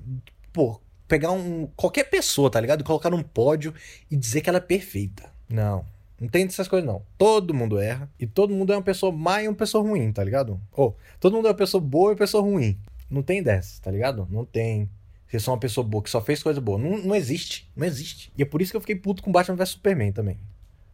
Pô, 0.52 0.80
pegar 1.08 1.32
um. 1.32 1.68
qualquer 1.76 2.04
pessoa, 2.04 2.52
tá 2.52 2.60
ligado? 2.60 2.84
Colocar 2.84 3.10
num 3.10 3.24
pódio 3.24 3.74
e 4.12 4.16
dizer 4.16 4.42
que 4.42 4.50
ela 4.50 4.60
é 4.60 4.62
perfeita. 4.62 5.32
Não. 5.50 5.86
Não 6.20 6.28
tem 6.28 6.46
essas 6.46 6.68
coisas, 6.68 6.86
não. 6.86 7.02
Todo 7.18 7.54
mundo 7.54 7.80
erra. 7.80 8.10
E 8.20 8.28
todo 8.28 8.54
mundo 8.54 8.74
é 8.74 8.76
uma 8.76 8.84
pessoa 8.84 9.12
má 9.12 9.42
e 9.42 9.48
uma 9.48 9.56
pessoa 9.56 9.82
ruim, 9.82 10.12
tá 10.12 10.24
ligado? 10.24 10.60
Ou, 10.74 10.96
todo 11.20 11.36
mundo 11.36 11.48
é 11.48 11.52
uma 11.52 11.58
pessoa 11.58 11.82
boa 11.82 12.12
e 12.12 12.14
uma 12.14 12.18
pessoa 12.18 12.44
ruim. 12.44 12.78
Não 13.10 13.24
tem 13.24 13.42
dessa, 13.42 13.82
tá 13.82 13.90
ligado? 13.90 14.28
Não 14.30 14.46
tem. 14.46 14.90
Você 15.28 15.40
só 15.40 15.52
uma 15.52 15.60
pessoa 15.60 15.86
boa 15.86 16.04
que 16.04 16.10
só 16.10 16.22
fez 16.22 16.42
coisa 16.42 16.60
boa. 16.60 16.78
Não, 16.78 16.98
não 16.98 17.16
existe. 17.16 17.72
Não 17.76 17.86
existe. 17.86 18.32
E 18.38 18.42
é 18.42 18.46
por 18.46 18.62
isso 18.62 18.72
que 18.72 18.78
eu 18.78 18.82
fiquei 18.82 18.96
puto 18.96 19.22
com 19.22 19.32
Batman 19.32 19.56
vs 19.56 19.70
Superman 19.70 20.12
também. 20.12 20.40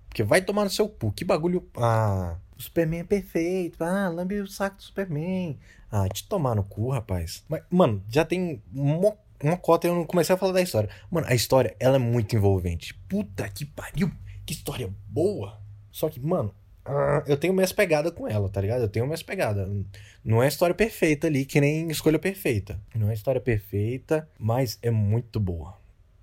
Porque 0.10 0.24
vai 0.24 0.42
tomar 0.42 0.64
no 0.64 0.70
seu 0.70 0.88
cu. 0.88 1.12
Que 1.12 1.26
bagulho. 1.26 1.68
Ah, 1.76 2.38
o 2.58 2.62
Superman 2.62 3.02
é 3.02 3.04
perfeito. 3.04 3.84
Ah, 3.84 4.10
lambe 4.10 4.40
o 4.40 4.48
saco 4.48 4.78
do 4.78 4.84
Superman. 4.84 5.58
Ah, 5.92 6.08
te 6.10 6.28
tomar 6.28 6.56
no 6.56 6.64
cu, 6.64 6.90
rapaz. 6.90 7.44
Mas, 7.48 7.64
mano, 7.70 8.04
já 8.10 8.26
tem 8.26 8.62
uma, 8.74 9.16
uma 9.42 9.58
cota 9.58 9.88
e 9.88 9.90
eu 9.90 9.96
não 9.96 10.06
comecei 10.06 10.36
a 10.36 10.38
falar 10.38 10.54
da 10.54 10.62
história. 10.62 10.90
Mano, 11.10 11.28
a 11.30 11.36
história, 11.36 11.76
ela 11.80 11.96
é 11.96 12.00
muito 12.00 12.36
envolvente. 12.36 12.94
Puta 13.10 13.48
que 13.50 13.66
pariu. 13.66 14.12
Que 14.46 14.54
história 14.54 14.94
boa. 15.08 15.60
Só 15.92 16.10
que, 16.10 16.20
mano, 16.20 16.54
eu 17.26 17.36
tenho 17.36 17.54
minhas 17.54 17.72
pegadas 17.72 18.12
com 18.12 18.28
ela, 18.28 18.48
tá 18.48 18.62
ligado? 18.62 18.82
Eu 18.82 18.89
tenho 18.89 19.06
minhas 19.06 19.24
pegadas. 19.24 19.68
Não 20.24 20.42
é 20.42 20.48
história 20.48 20.75
perfeita 20.75 21.27
ali, 21.27 21.46
que 21.46 21.60
nem 21.60 21.89
escolha 21.89 22.20
perfeita. 22.20 22.80
Não 22.94 23.10
é 23.10 23.13
história 23.13 23.42
perfeita, 23.42 24.30
mas 24.39 24.77
é 24.82 24.92
muito 24.92 25.39
boa. 25.39 25.75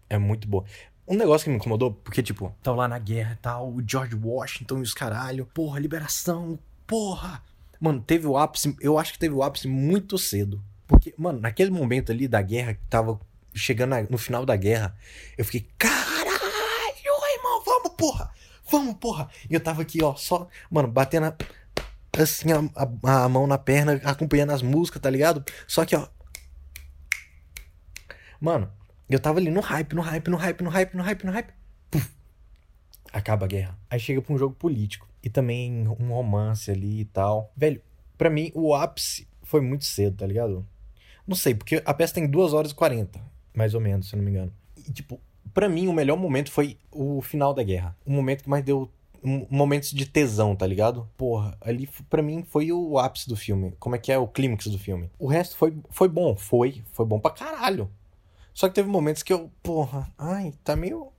É 0.09 0.19
muito 0.19 0.47
boa. 0.47 0.65
Um 1.07 1.17
negócio 1.17 1.45
que 1.45 1.51
me 1.51 1.57
incomodou, 1.57 1.93
porque, 1.93 2.23
tipo, 2.23 2.55
tava 2.63 2.77
lá 2.77 2.89
na 2.89 2.99
guerra 2.99 3.33
e 3.33 3.43
tal, 3.43 3.73
o 3.73 3.83
George 3.87 4.15
Washington 4.15 4.79
e 4.79 4.83
os 4.83 4.95
caralho, 4.95 5.47
porra, 5.47 5.81
liberação, 5.81 6.59
porra. 6.87 7.43
Mano, 7.81 8.01
teve 8.01 8.27
o 8.27 8.39
ápice, 8.39 8.77
eu 8.81 8.97
acho 8.99 9.13
que 9.13 9.19
teve 9.19 9.35
o 9.35 9.43
ápice 9.43 9.67
muito 9.67 10.17
cedo. 10.17 10.63
Porque, 10.87 11.13
mano, 11.19 11.41
naquele 11.41 11.71
momento 11.71 12.13
ali 12.13 12.29
da 12.29 12.41
guerra, 12.41 12.75
que 12.75 12.81
tava 12.89 13.21
chegando 13.53 13.97
no 14.09 14.17
final 14.17 14.47
da 14.47 14.55
guerra, 14.55 14.97
eu 15.37 15.45
fiquei, 15.45 15.67
caralho, 15.77 16.31
irmão, 17.35 17.63
vamos, 17.65 17.91
porra 17.97 18.33
vamos, 18.73 18.95
porra! 18.95 19.29
E 19.49 19.55
eu 19.55 19.61
tava 19.61 19.83
aqui, 19.83 20.03
ó, 20.03 20.15
só, 20.15 20.49
mano, 20.71 20.89
batendo 20.89 21.35
assim 22.19 22.49
a, 22.53 22.59
a, 23.05 23.25
a, 23.25 23.29
mão 23.29 23.47
na 23.47 23.59
perna, 23.59 24.01
acompanhando 24.05 24.53
as 24.53 24.63
músicas, 24.63 25.01
tá 25.01 25.11
ligado? 25.11 25.45
Só 25.69 25.85
que, 25.85 25.95
ó. 25.95 26.09
Mano, 28.41 28.71
eu 29.09 29.21
tava 29.21 29.39
ali 29.39 29.51
no 29.51 29.61
hype, 29.61 29.95
no 29.95 30.03
hype, 30.03 30.29
no 30.29 30.37
hype, 30.37 30.63
no 30.63 30.71
hype, 30.71 30.95
no 30.95 31.03
hype, 31.03 31.25
no 31.25 31.33
hype. 31.33 31.53
Puf, 31.91 32.11
acaba 33.13 33.45
a 33.45 33.49
guerra. 33.49 33.79
Aí 33.89 34.01
chega 34.01 34.21
pra 34.21 34.35
um 34.35 34.39
jogo 34.39 34.55
político. 34.55 35.07
E 35.23 35.31
também 35.31 35.87
um 35.87 36.09
romance 36.09 36.69
ali 36.69 37.01
e 37.01 37.05
tal. 37.05 37.53
Velho, 37.57 37.81
pra 38.19 38.29
mim, 38.29 38.51
o 38.55 38.75
ápice 38.75 39.29
foi 39.43 39.61
muito 39.61 39.85
cedo, 39.85 40.17
tá 40.17 40.27
ligado? 40.27 40.67
Não 41.25 41.37
sei, 41.37 41.55
porque 41.55 41.81
a 41.85 41.95
peça 41.95 42.15
tem 42.15 42.27
2 42.27 42.53
horas 42.53 42.73
e 42.73 42.75
40, 42.75 43.21
mais 43.55 43.75
ou 43.75 43.81
menos, 43.81 44.09
se 44.09 44.15
eu 44.15 44.17
não 44.17 44.25
me 44.25 44.33
engano. 44.33 44.53
E, 44.77 44.93
tipo, 44.93 45.21
para 45.53 45.69
mim, 45.69 45.89
o 45.89 45.93
melhor 45.93 46.17
momento 46.17 46.51
foi 46.51 46.79
o 46.91 47.21
final 47.21 47.53
da 47.55 47.63
guerra. 47.63 47.97
O 48.05 48.11
momento 48.11 48.45
que 48.45 48.51
mais 48.51 48.65
deu 48.65 48.91
um, 49.23 49.47
momentos 49.51 49.93
de 49.93 50.05
tesão, 50.07 50.57
tá 50.57 50.67
ligado? 50.67 51.09
Porra, 51.17 51.57
ali 51.61 51.89
para 52.11 52.23
mim 52.23 52.43
foi 52.43 52.73
o 52.73 52.99
ápice 52.99 53.29
do 53.29 53.37
filme. 53.37 53.75
Como 53.79 53.95
é 53.95 53.99
que 53.99 54.11
é 54.11 54.19
o 54.19 54.27
clímax 54.27 54.67
do 54.67 54.79
filme? 54.79 55.11
O 55.19 55.27
resto 55.27 55.57
foi, 55.57 55.77
foi 55.91 56.09
bom, 56.09 56.35
foi, 56.37 56.83
foi 56.93 57.07
bom 57.07 57.21
pra 57.21 57.31
caralho. 57.31 57.91
Só 58.53 58.69
que 58.69 58.75
teve 58.75 58.89
momentos 58.89 59.23
que 59.23 59.33
eu, 59.33 59.51
porra, 59.63 60.13
ai, 60.19 60.53
tá 60.63 60.77
meio 60.77 61.11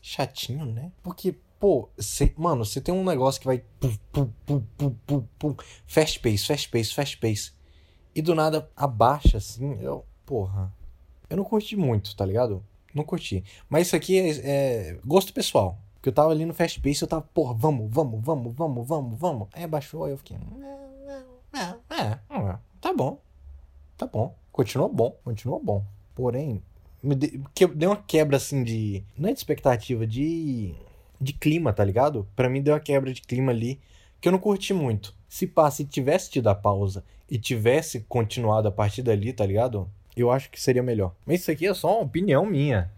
chatinho, 0.00 0.64
né? 0.64 0.92
Porque, 1.02 1.34
pô, 1.58 1.88
cê, 1.98 2.32
mano, 2.36 2.64
você 2.64 2.80
tem 2.80 2.94
um 2.94 3.04
negócio 3.04 3.40
que 3.40 3.46
vai 3.46 3.62
pum, 3.78 3.96
pum, 4.12 4.30
pum, 4.46 4.94
pum, 5.06 5.26
pum, 5.38 5.56
fast 5.86 6.20
pace, 6.20 6.46
fast 6.46 6.68
pace, 6.68 6.94
fast 6.94 7.18
pace. 7.18 7.52
E 8.14 8.22
do 8.22 8.34
nada 8.34 8.70
abaixa 8.76 9.38
assim, 9.38 9.78
eu, 9.80 10.04
porra. 10.24 10.72
Eu 11.28 11.36
não 11.36 11.44
curti 11.44 11.76
muito, 11.76 12.14
tá 12.14 12.26
ligado? 12.26 12.64
Não 12.94 13.04
curti. 13.04 13.44
Mas 13.68 13.86
isso 13.86 13.96
aqui 13.96 14.18
é, 14.18 14.30
é 14.42 14.98
gosto 15.04 15.32
pessoal. 15.32 15.78
Porque 15.94 16.08
eu 16.08 16.12
tava 16.12 16.30
ali 16.30 16.44
no 16.44 16.52
fast 16.52 16.80
pace, 16.80 17.00
eu 17.00 17.08
tava, 17.08 17.22
porra, 17.22 17.54
vamos, 17.54 17.88
vamos, 17.88 18.20
vamos, 18.22 18.52
vamos, 18.54 18.86
vamos, 18.86 19.18
vamos. 19.18 19.48
Aí 19.52 19.66
baixou, 19.66 20.04
aí 20.04 20.10
eu 20.10 20.18
fiquei. 20.18 20.36
É, 21.54 21.94
é, 21.94 22.18
é, 22.30 22.58
tá 22.80 22.92
bom. 22.92 23.20
Tá 23.96 24.06
bom. 24.06 24.34
Continuou 24.50 24.88
bom, 24.88 25.16
continuou 25.22 25.60
bom. 25.60 25.84
Porém, 26.14 26.60
me 27.02 27.16
que, 27.54 27.66
deu 27.66 27.90
uma 27.90 27.96
quebra 27.96 28.36
assim 28.36 28.64
de. 28.64 29.04
Não 29.16 29.28
é 29.28 29.32
de 29.32 29.38
expectativa, 29.38 30.06
de. 30.06 30.74
De 31.20 31.32
clima, 31.32 31.72
tá 31.72 31.84
ligado? 31.84 32.26
Pra 32.34 32.48
mim 32.48 32.60
deu 32.60 32.74
uma 32.74 32.80
quebra 32.80 33.12
de 33.14 33.22
clima 33.22 33.52
ali 33.52 33.80
que 34.20 34.28
eu 34.28 34.32
não 34.32 34.38
curti 34.38 34.74
muito. 34.74 35.14
Se 35.28 35.46
pá, 35.46 35.70
se 35.70 35.84
tivesse 35.84 36.30
tido 36.30 36.48
a 36.48 36.54
pausa 36.54 37.04
e 37.30 37.38
tivesse 37.38 38.00
continuado 38.08 38.68
a 38.68 38.72
partir 38.72 39.02
dali, 39.02 39.32
tá 39.32 39.46
ligado? 39.46 39.88
Eu 40.16 40.30
acho 40.30 40.50
que 40.50 40.60
seria 40.60 40.82
melhor. 40.82 41.14
Mas 41.26 41.40
isso 41.40 41.50
aqui 41.50 41.66
é 41.66 41.74
só 41.74 41.96
uma 41.96 42.04
opinião 42.04 42.44
minha. 42.44 42.90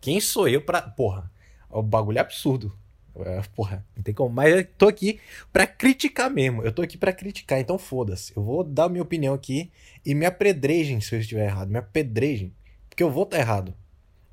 Quem 0.00 0.20
sou 0.20 0.48
eu 0.48 0.60
pra. 0.60 0.82
Porra, 0.82 1.30
o 1.70 1.82
bagulho 1.82 2.18
é 2.18 2.20
absurdo. 2.20 2.72
É, 3.16 3.42
porra, 3.54 3.84
não 3.96 4.02
tem 4.02 4.12
como. 4.12 4.34
Mas 4.34 4.54
eu 4.54 4.64
tô 4.64 4.88
aqui 4.88 5.20
pra 5.52 5.66
criticar 5.66 6.30
mesmo. 6.30 6.62
Eu 6.62 6.72
tô 6.72 6.82
aqui 6.82 6.96
pra 6.96 7.12
criticar, 7.12 7.60
então 7.60 7.78
foda-se. 7.78 8.36
Eu 8.36 8.42
vou 8.42 8.64
dar 8.64 8.88
minha 8.88 9.02
opinião 9.02 9.34
aqui 9.34 9.70
e 10.04 10.14
me 10.14 10.26
apedrejem 10.26 11.00
se 11.00 11.14
eu 11.14 11.20
estiver 11.20 11.46
errado. 11.46 11.70
Me 11.70 11.78
apedrejem. 11.78 12.52
Porque 12.88 13.02
eu 13.02 13.10
vou 13.10 13.24
estar 13.24 13.36
tá 13.36 13.42
errado. 13.42 13.74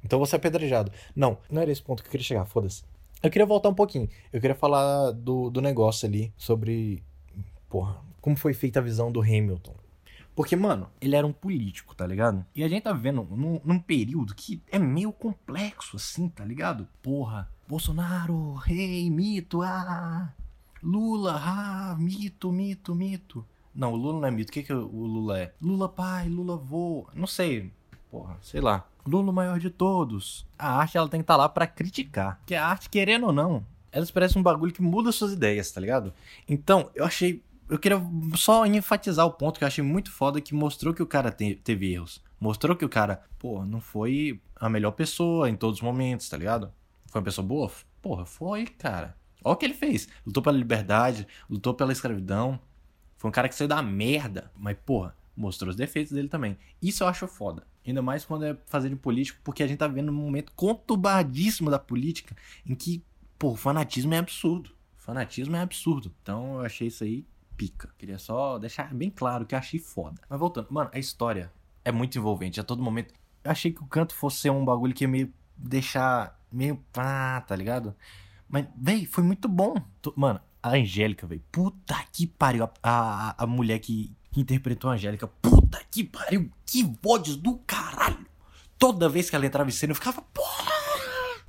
Então 0.03 0.17
eu 0.17 0.19
vou 0.19 0.25
ser 0.25 0.37
apedrejado. 0.37 0.91
Não, 1.15 1.37
não 1.49 1.61
era 1.61 1.71
esse 1.71 1.81
ponto 1.81 2.01
que 2.01 2.07
eu 2.07 2.11
queria 2.11 2.25
chegar, 2.25 2.45
foda-se. 2.45 2.83
Eu 3.21 3.29
queria 3.29 3.45
voltar 3.45 3.69
um 3.69 3.73
pouquinho. 3.73 4.09
Eu 4.33 4.41
queria 4.41 4.55
falar 4.55 5.11
do, 5.11 5.49
do 5.49 5.61
negócio 5.61 6.07
ali 6.07 6.33
sobre. 6.35 7.03
Porra, 7.69 8.01
como 8.19 8.35
foi 8.35 8.53
feita 8.53 8.79
a 8.79 8.83
visão 8.83 9.11
do 9.11 9.21
Hamilton. 9.21 9.75
Porque, 10.35 10.55
mano, 10.55 10.89
ele 10.99 11.15
era 11.15 11.27
um 11.27 11.33
político, 11.33 11.93
tá 11.93 12.07
ligado? 12.07 12.45
E 12.55 12.63
a 12.63 12.67
gente 12.67 12.83
tá 12.83 12.93
vivendo 12.93 13.27
num, 13.29 13.59
num 13.63 13.79
período 13.79 14.33
que 14.33 14.61
é 14.71 14.79
meio 14.79 15.11
complexo, 15.11 15.97
assim, 15.97 16.29
tá 16.29 16.45
ligado? 16.45 16.87
Porra, 17.01 17.49
Bolsonaro, 17.67 18.53
rei, 18.55 19.09
mito, 19.09 19.61
ah. 19.61 20.33
Lula, 20.83 21.39
ah, 21.41 21.95
mito, 21.99 22.51
mito, 22.51 22.95
mito. 22.95 23.45
Não, 23.73 23.93
o 23.93 23.95
Lula 23.95 24.19
não 24.19 24.27
é 24.27 24.31
mito. 24.31 24.49
O 24.49 24.53
que, 24.53 24.63
que 24.63 24.73
o 24.73 25.05
Lula 25.05 25.39
é? 25.39 25.53
Lula 25.61 25.87
pai, 25.87 26.27
Lula 26.27 26.57
vô. 26.57 27.07
Não 27.13 27.27
sei. 27.27 27.71
Porra, 28.09 28.37
sei 28.41 28.59
lá. 28.59 28.85
Lula 29.05 29.31
maior 29.31 29.59
de 29.59 29.69
todos. 29.69 30.45
A 30.57 30.79
arte, 30.79 30.97
ela 30.97 31.07
tem 31.07 31.21
que 31.21 31.23
estar 31.23 31.35
tá 31.35 31.37
lá 31.37 31.49
para 31.49 31.67
criticar. 31.67 32.41
Que 32.45 32.55
a 32.55 32.65
arte, 32.65 32.89
querendo 32.89 33.27
ou 33.27 33.33
não, 33.33 33.65
elas 33.91 34.11
parecem 34.11 34.39
um 34.39 34.43
bagulho 34.43 34.73
que 34.73 34.81
muda 34.81 35.11
suas 35.11 35.33
ideias, 35.33 35.71
tá 35.71 35.79
ligado? 35.79 36.13
Então, 36.47 36.89
eu 36.93 37.05
achei 37.05 37.43
eu 37.71 37.79
queria 37.79 38.01
só 38.35 38.65
enfatizar 38.65 39.25
o 39.25 39.31
ponto 39.31 39.57
que 39.57 39.63
eu 39.63 39.67
achei 39.67 39.81
muito 39.81 40.11
foda 40.11 40.41
que 40.41 40.53
mostrou 40.53 40.93
que 40.93 41.01
o 41.01 41.07
cara 41.07 41.31
te, 41.31 41.55
teve 41.55 41.93
erros. 41.93 42.21
Mostrou 42.37 42.75
que 42.75 42.83
o 42.83 42.89
cara, 42.89 43.23
pô, 43.39 43.63
não 43.63 43.79
foi 43.79 44.41
a 44.57 44.67
melhor 44.67 44.91
pessoa 44.91 45.49
em 45.49 45.55
todos 45.55 45.77
os 45.77 45.81
momentos, 45.81 46.27
tá 46.27 46.35
ligado? 46.35 46.73
Foi 47.07 47.21
uma 47.21 47.23
pessoa 47.23 47.47
boa? 47.47 47.71
Porra, 48.01 48.25
foi, 48.25 48.65
cara. 48.65 49.15
Olha 49.41 49.53
o 49.53 49.55
que 49.55 49.63
ele 49.63 49.73
fez. 49.73 50.09
Lutou 50.25 50.43
pela 50.43 50.57
liberdade, 50.57 51.25
lutou 51.49 51.73
pela 51.73 51.93
escravidão. 51.93 52.59
Foi 53.15 53.29
um 53.29 53.31
cara 53.31 53.47
que 53.47 53.55
saiu 53.55 53.69
da 53.69 53.81
merda. 53.81 54.51
Mas, 54.53 54.75
porra, 54.85 55.15
mostrou 55.33 55.69
os 55.69 55.77
defeitos 55.77 56.11
dele 56.11 56.27
também. 56.27 56.57
Isso 56.81 57.05
eu 57.05 57.07
acho 57.07 57.25
foda. 57.25 57.65
Ainda 57.87 58.01
mais 58.01 58.25
quando 58.25 58.43
é 58.43 58.57
fazer 58.65 58.89
de 58.89 58.97
político, 58.97 59.39
porque 59.45 59.63
a 59.63 59.67
gente 59.67 59.79
tá 59.79 59.87
vendo 59.87 60.11
um 60.11 60.15
momento 60.15 60.51
conturbadíssimo 60.57 61.71
da 61.71 61.79
política 61.79 62.35
em 62.65 62.75
que, 62.75 63.01
pô, 63.39 63.51
o 63.51 63.55
fanatismo 63.55 64.13
é 64.13 64.17
absurdo. 64.17 64.71
Fanatismo 64.97 65.55
é 65.55 65.61
absurdo. 65.61 66.11
Então 66.21 66.55
eu 66.55 66.65
achei 66.65 66.89
isso 66.89 67.05
aí 67.05 67.25
pica. 67.55 67.89
Queria 67.97 68.17
só 68.17 68.57
deixar 68.57 68.93
bem 68.93 69.09
claro 69.09 69.45
que 69.45 69.55
eu 69.55 69.59
achei 69.59 69.79
foda. 69.79 70.21
Mas 70.29 70.39
voltando, 70.39 70.67
mano, 70.69 70.89
a 70.93 70.99
história 70.99 71.51
é 71.83 71.91
muito 71.91 72.17
envolvente. 72.17 72.59
A 72.59 72.63
todo 72.63 72.83
momento. 72.83 73.13
Eu 73.43 73.51
achei 73.51 73.71
que 73.71 73.81
o 73.81 73.87
canto 73.87 74.13
fosse 74.13 74.37
ser 74.37 74.49
um 74.51 74.63
bagulho 74.63 74.93
que 74.93 75.03
ia 75.03 75.07
meio 75.07 75.33
deixar 75.57 76.39
meio. 76.51 76.83
Ah, 76.95 77.43
tá 77.47 77.55
ligado? 77.55 77.95
Mas, 78.47 78.67
véi, 78.75 79.05
foi 79.05 79.23
muito 79.23 79.47
bom. 79.47 79.75
Mano, 80.15 80.39
a 80.61 80.71
Angélica, 80.71 81.25
véi. 81.25 81.41
Puta 81.51 81.95
que 82.11 82.27
pariu. 82.27 82.65
A, 82.65 82.69
a, 82.83 83.43
a 83.43 83.47
mulher 83.47 83.79
que, 83.79 84.11
que 84.31 84.41
interpretou 84.41 84.89
a 84.89 84.93
Angélica. 84.93 85.27
Puta 85.27 85.81
que 85.89 86.03
pariu. 86.03 86.51
Que 86.65 86.83
voz 87.01 87.35
do 87.35 87.57
caralho. 87.59 88.25
Toda 88.77 89.09
vez 89.09 89.29
que 89.29 89.35
ela 89.35 89.45
entrava 89.45 89.69
em 89.69 89.73
cena, 89.73 89.91
eu 89.91 89.95
ficava. 89.95 90.21
Porra! 90.21 90.71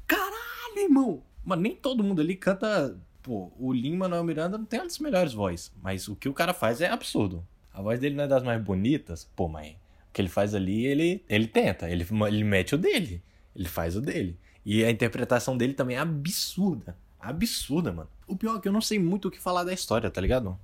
Caralho, 0.07 0.79
irmão. 0.79 1.23
Mano, 1.45 1.63
nem 1.63 1.75
todo 1.75 2.05
mundo 2.05 2.21
ali 2.21 2.37
canta 2.37 2.97
pô, 3.23 3.53
o 3.59 3.73
Lin-Manuel 3.73 4.25
Miranda 4.25 4.59
não 4.59 4.65
tem 4.65 4.81
uma 4.81 4.87
das 4.87 4.99
melhores 4.99 5.33
vozes, 5.33 5.73
mas 5.83 6.09
o 6.09 6.17
que 6.17 6.29
o 6.29 6.35
cara 6.35 6.53
faz 6.53 6.81
é 6.81 6.89
absurdo. 6.89 7.47
A 7.73 7.81
voz 7.81 7.99
dele 7.99 8.17
não 8.17 8.25
é 8.25 8.29
das 8.29 8.43
mais 8.43 8.63
bonitas, 8.63 9.31
pô, 9.37 9.49
mas 9.49 9.71
o 9.71 10.13
que 10.13 10.21
ele 10.21 10.29
faz 10.29 10.55
ali, 10.55 10.85
ele, 10.87 11.25
ele 11.29 11.47
tenta, 11.47 11.89
ele, 11.89 12.07
ele 12.27 12.45
mete 12.45 12.75
o 12.75 12.79
dele, 12.79 13.23
ele 13.55 13.69
faz 13.69 13.97
o 13.97 14.01
dele. 14.01 14.39
E 14.65 14.85
a 14.85 14.91
interpretação 14.91 15.57
dele 15.57 15.73
também 15.73 15.97
é 15.97 16.01
absurda, 16.01 16.97
absurda, 17.19 17.93
mano. 17.93 18.11
O 18.27 18.37
pior 18.37 18.57
é 18.57 18.61
que 18.61 18.69
eu 18.69 18.73
não 18.73 18.81
sei 18.81 18.99
muito 18.99 19.29
o 19.29 19.31
que 19.31 19.41
falar 19.41 19.65
da 19.65 19.73
história, 19.73 20.11
tá 20.11 20.21
ligado? 20.21 20.59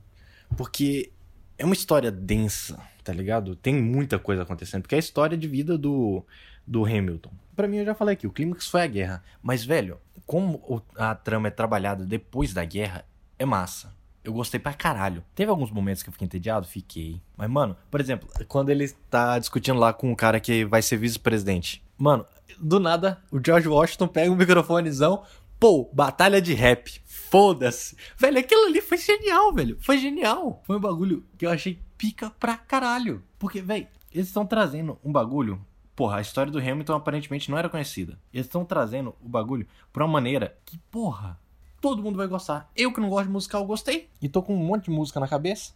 Porque 0.57 1.11
é 1.57 1.65
uma 1.65 1.75
história 1.75 2.11
densa, 2.11 2.81
tá 3.03 3.13
ligado? 3.13 3.57
Tem 3.57 3.75
muita 3.75 4.19
coisa 4.19 4.43
acontecendo, 4.43 4.83
porque 4.83 4.95
é 4.95 4.97
a 4.97 5.01
história 5.01 5.37
de 5.37 5.49
vida 5.49 5.77
do, 5.77 6.25
do 6.67 6.85
Hamilton. 6.85 7.31
Para 7.57 7.67
mim, 7.67 7.79
eu 7.79 7.85
já 7.85 7.95
falei 7.95 8.13
aqui, 8.13 8.27
o 8.27 8.31
clímax 8.31 8.69
foi 8.69 8.83
a 8.83 8.87
guerra. 8.87 9.25
Mas, 9.43 9.65
velho, 9.65 9.99
como 10.29 10.83
a 10.95 11.15
trama 11.15 11.49
é 11.49 11.51
trabalhada 11.51 12.05
depois 12.05 12.53
da 12.53 12.63
guerra, 12.63 13.03
é 13.39 13.47
massa. 13.47 13.97
Eu 14.23 14.35
gostei 14.35 14.61
pra 14.61 14.75
caralho. 14.75 15.25
Teve 15.35 15.51
alguns 15.51 15.71
momentos 15.71 16.03
que 16.03 16.11
eu 16.11 16.13
fiquei 16.13 16.27
entediado? 16.27 16.67
Fiquei. 16.67 17.19
Mas, 17.35 17.49
mano, 17.49 17.75
por 17.91 17.99
exemplo, 17.99 18.29
quando 18.47 18.69
ele 18.69 18.91
tá 19.09 19.39
discutindo 19.39 19.79
lá 19.79 19.91
com 19.91 20.13
o 20.13 20.17
cara 20.17 20.39
que 20.39 20.67
vai 20.67 20.83
ser 20.83 20.99
vice-presidente. 20.99 21.83
Mano, 21.97 22.27
do 22.61 22.79
nada, 22.79 23.23
o 23.33 23.41
George 23.43 23.69
Washington 23.69 24.07
pega 24.07 24.31
um 24.31 24.37
microfonezão. 24.37 25.23
Pô, 25.59 25.89
batalha 25.95 26.43
de 26.43 26.53
rap. 26.53 27.01
Foda-se. 27.07 27.97
Velho, 28.19 28.39
aquilo 28.39 28.67
ali 28.67 28.83
foi 28.83 28.99
genial, 28.99 29.55
velho. 29.55 29.79
Foi 29.81 29.97
genial. 29.97 30.63
Foi 30.67 30.77
um 30.77 30.81
bagulho 30.81 31.25
que 31.39 31.47
eu 31.47 31.51
achei 31.51 31.81
pica 31.97 32.29
pra 32.39 32.55
caralho. 32.55 33.25
Porque, 33.39 33.63
velho, 33.63 33.89
eles 34.13 34.27
estão 34.27 34.45
trazendo 34.45 34.99
um 35.03 35.11
bagulho 35.11 35.59
porra, 35.99 36.19
a 36.19 36.21
história 36.21 36.53
do 36.53 36.61
Hamilton 36.61 36.95
aparentemente 36.95 37.51
não 37.51 37.59
era 37.59 37.69
conhecida. 37.69 38.17
Eles 38.33 38.47
estão 38.47 38.65
trazendo 38.65 39.17
o 39.21 39.29
bagulho 39.29 39.67
pra 39.93 40.05
uma 40.05 40.13
maneira 40.13 40.57
que, 40.65 40.79
porra, 40.93 41.37
todo 41.81 42.01
mundo 42.01 42.17
vai 42.17 42.29
gostar. 42.29 42.71
Eu 42.77 42.93
que 42.93 43.01
não 43.01 43.11
gosto 43.11 43.27
de 43.27 43.33
musical, 43.33 43.67
gostei. 43.67 44.09
E 44.23 44.29
tô 44.29 44.41
com 44.41 44.55
um 44.55 44.65
monte 44.65 44.85
de 44.85 44.91
música 44.93 45.19
na 45.19 45.27
cabeça. 45.27 45.73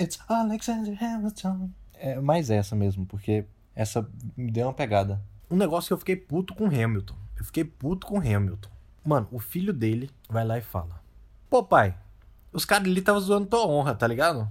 It's 0.00 0.18
Alexander 0.26 0.96
Hamilton. 0.98 1.68
É 1.92 2.18
mais 2.18 2.48
essa 2.48 2.74
mesmo, 2.74 3.04
porque 3.04 3.44
essa 3.74 4.08
me 4.34 4.50
deu 4.50 4.66
uma 4.66 4.72
pegada. 4.72 5.22
Um 5.50 5.58
negócio 5.58 5.88
que 5.88 5.92
eu 5.92 5.98
fiquei 5.98 6.16
puto 6.16 6.54
com 6.54 6.64
o 6.64 6.66
Hamilton. 6.68 7.16
Eu 7.38 7.44
fiquei 7.44 7.64
puto 7.64 8.06
com 8.06 8.14
o 8.14 8.18
Hamilton. 8.18 8.70
Mano, 9.04 9.28
o 9.30 9.38
filho 9.38 9.74
dele 9.74 10.08
vai 10.26 10.42
lá 10.42 10.56
e 10.56 10.62
fala: 10.62 11.02
Pô, 11.50 11.62
pai, 11.62 11.94
os 12.50 12.64
caras 12.64 12.88
ali 12.88 13.00
estavam 13.00 13.20
zoando 13.20 13.46
tua 13.46 13.66
honra, 13.66 13.94
tá 13.94 14.06
ligado? 14.06 14.50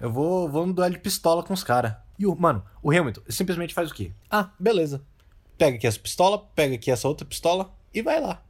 Eu 0.00 0.10
vou, 0.10 0.48
vou 0.48 0.66
no 0.66 0.72
duelo 0.72 0.94
de 0.94 1.00
pistola 1.00 1.42
com 1.42 1.52
os 1.52 1.62
caras. 1.62 1.94
E 2.18 2.26
o, 2.26 2.34
mano, 2.34 2.64
o 2.82 2.90
Hamilton 2.90 3.22
simplesmente 3.28 3.74
faz 3.74 3.90
o 3.90 3.94
quê? 3.94 4.12
Ah, 4.30 4.50
beleza. 4.58 5.04
Pega 5.58 5.76
aqui 5.76 5.86
essa 5.86 5.98
pistola, 5.98 6.38
pega 6.54 6.74
aqui 6.74 6.90
essa 6.90 7.08
outra 7.08 7.26
pistola 7.26 7.72
e 7.92 8.02
vai 8.02 8.20
lá. 8.20 8.42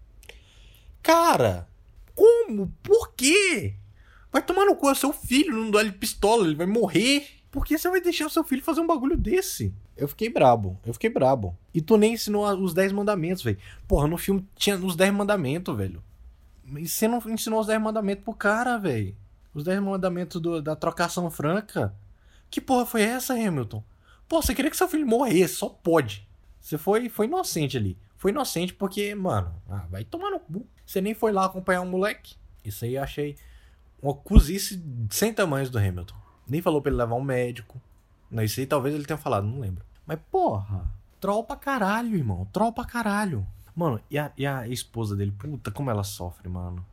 Cara, 1.02 1.68
como? 2.14 2.72
Por 2.82 3.12
quê? 3.14 3.74
Vai 4.32 4.42
tomar 4.42 4.64
no 4.64 4.76
cu, 4.76 4.90
é 4.90 4.94
seu 4.94 5.12
filho, 5.12 5.54
não 5.54 5.70
dá 5.70 5.80
ele 5.80 5.92
pistola, 5.92 6.46
ele 6.46 6.56
vai 6.56 6.66
morrer. 6.66 7.26
Por 7.50 7.64
que 7.64 7.78
você 7.78 7.88
vai 7.88 8.00
deixar 8.00 8.26
o 8.26 8.30
seu 8.30 8.42
filho 8.42 8.62
fazer 8.62 8.80
um 8.80 8.86
bagulho 8.86 9.16
desse? 9.16 9.72
Eu 9.96 10.08
fiquei 10.08 10.28
brabo, 10.28 10.78
eu 10.84 10.92
fiquei 10.92 11.08
brabo. 11.08 11.56
E 11.72 11.80
tu 11.80 11.96
nem 11.96 12.14
ensinou 12.14 12.44
os 12.58 12.74
10 12.74 12.92
mandamentos, 12.92 13.44
velho. 13.44 13.58
Porra, 13.86 14.08
no 14.08 14.18
filme 14.18 14.44
tinha 14.56 14.76
os 14.76 14.96
10 14.96 15.14
mandamentos, 15.14 15.76
velho. 15.76 16.02
E 16.76 16.88
você 16.88 17.06
não 17.06 17.22
ensinou 17.28 17.60
os 17.60 17.66
10 17.68 17.80
mandamentos 17.80 18.24
pro 18.24 18.34
cara, 18.34 18.76
velho. 18.76 19.14
Os 19.52 19.62
10 19.62 19.80
mandamentos 19.80 20.40
do, 20.40 20.60
da 20.60 20.74
trocação 20.74 21.30
franca. 21.30 21.94
Que 22.54 22.60
porra 22.60 22.86
foi 22.86 23.02
essa, 23.02 23.34
Hamilton? 23.34 23.82
Pô, 24.28 24.40
você 24.40 24.54
queria 24.54 24.70
que 24.70 24.76
seu 24.76 24.86
filho 24.86 25.04
morresse, 25.04 25.56
só 25.56 25.68
pode. 25.68 26.24
Você 26.60 26.78
foi, 26.78 27.08
foi 27.08 27.26
inocente 27.26 27.76
ali. 27.76 27.98
Foi 28.16 28.30
inocente 28.30 28.72
porque, 28.72 29.12
mano, 29.12 29.52
ah, 29.68 29.84
vai 29.90 30.04
tomar 30.04 30.30
no 30.30 30.38
cu. 30.38 30.64
Você 30.86 31.00
nem 31.00 31.14
foi 31.14 31.32
lá 31.32 31.46
acompanhar 31.46 31.80
um 31.80 31.90
moleque. 31.90 32.36
Isso 32.64 32.84
aí 32.84 32.94
eu 32.94 33.02
achei 33.02 33.34
uma 34.00 34.14
cozice 34.14 34.80
sem 35.10 35.34
tamanhos 35.34 35.68
do 35.68 35.78
Hamilton. 35.78 36.14
Nem 36.46 36.62
falou 36.62 36.80
pra 36.80 36.90
ele 36.90 36.96
levar 36.96 37.16
um 37.16 37.24
médico. 37.24 37.82
Isso 38.30 38.60
aí 38.60 38.66
talvez 38.66 38.94
ele 38.94 39.04
tenha 39.04 39.18
falado, 39.18 39.48
não 39.48 39.58
lembro. 39.58 39.84
Mas, 40.06 40.20
porra, 40.30 40.88
troll 41.20 41.42
pra 41.42 41.56
caralho, 41.56 42.14
irmão. 42.14 42.46
Troll 42.52 42.72
pra 42.72 42.84
caralho. 42.84 43.44
Mano, 43.74 44.00
e 44.08 44.16
a, 44.16 44.30
e 44.38 44.46
a 44.46 44.68
esposa 44.68 45.16
dele? 45.16 45.32
Puta, 45.32 45.72
como 45.72 45.90
ela 45.90 46.04
sofre, 46.04 46.48
mano. 46.48 46.86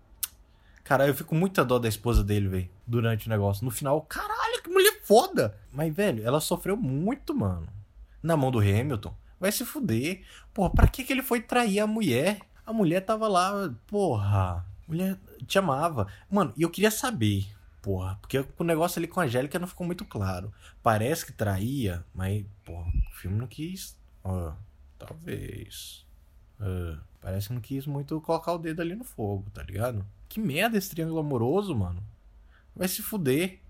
Cara, 0.83 1.07
eu 1.07 1.13
fico 1.13 1.29
com 1.29 1.35
muita 1.35 1.63
dó 1.63 1.77
da 1.77 1.87
esposa 1.87 2.23
dele, 2.23 2.47
velho. 2.47 2.69
Durante 2.87 3.27
o 3.27 3.29
negócio. 3.29 3.63
No 3.63 3.69
final, 3.69 4.01
caralho, 4.01 4.63
que 4.63 4.69
mulher 4.71 4.90
foda. 5.11 5.57
Mas, 5.71 5.93
velho, 5.93 6.23
ela 6.23 6.39
sofreu 6.39 6.77
muito, 6.77 7.35
mano. 7.35 7.67
Na 8.23 8.37
mão 8.37 8.51
do 8.51 8.59
Hamilton. 8.59 9.13
Vai 9.39 9.51
se 9.51 9.65
fuder. 9.65 10.23
Porra, 10.53 10.69
pra 10.69 10.87
que, 10.87 11.03
que 11.03 11.11
ele 11.11 11.23
foi 11.23 11.41
trair 11.41 11.79
a 11.79 11.87
mulher? 11.87 12.39
A 12.65 12.71
mulher 12.71 13.01
tava 13.01 13.27
lá, 13.27 13.73
porra. 13.87 14.65
Mulher 14.87 15.17
te 15.45 15.57
amava. 15.57 16.07
Mano, 16.29 16.53
e 16.55 16.61
eu 16.61 16.69
queria 16.69 16.91
saber, 16.91 17.47
porra. 17.81 18.17
Porque 18.21 18.45
o 18.57 18.63
negócio 18.63 18.99
ali 18.99 19.07
com 19.07 19.19
a 19.19 19.23
Angélica 19.23 19.59
não 19.59 19.67
ficou 19.67 19.85
muito 19.85 20.05
claro. 20.05 20.53
Parece 20.83 21.25
que 21.25 21.31
traía, 21.31 22.05
mas, 22.13 22.45
porra, 22.63 22.89
o 23.09 23.15
filme 23.15 23.37
não 23.37 23.47
quis. 23.47 23.97
Ó, 24.23 24.53
Talvez. 25.07 26.05
Uh, 26.59 26.99
parece 27.19 27.47
que 27.47 27.53
não 27.55 27.61
quis 27.61 27.87
muito 27.87 28.21
colocar 28.21 28.53
o 28.53 28.59
dedo 28.59 28.81
ali 28.81 28.95
no 28.95 29.03
fogo, 29.03 29.49
tá 29.51 29.63
ligado? 29.63 30.05
Que 30.29 30.39
merda 30.39 30.77
esse 30.77 30.91
triângulo 30.91 31.19
amoroso, 31.19 31.75
mano. 31.75 32.03
Vai 32.75 32.87
se 32.87 33.01
fuder. 33.01 33.60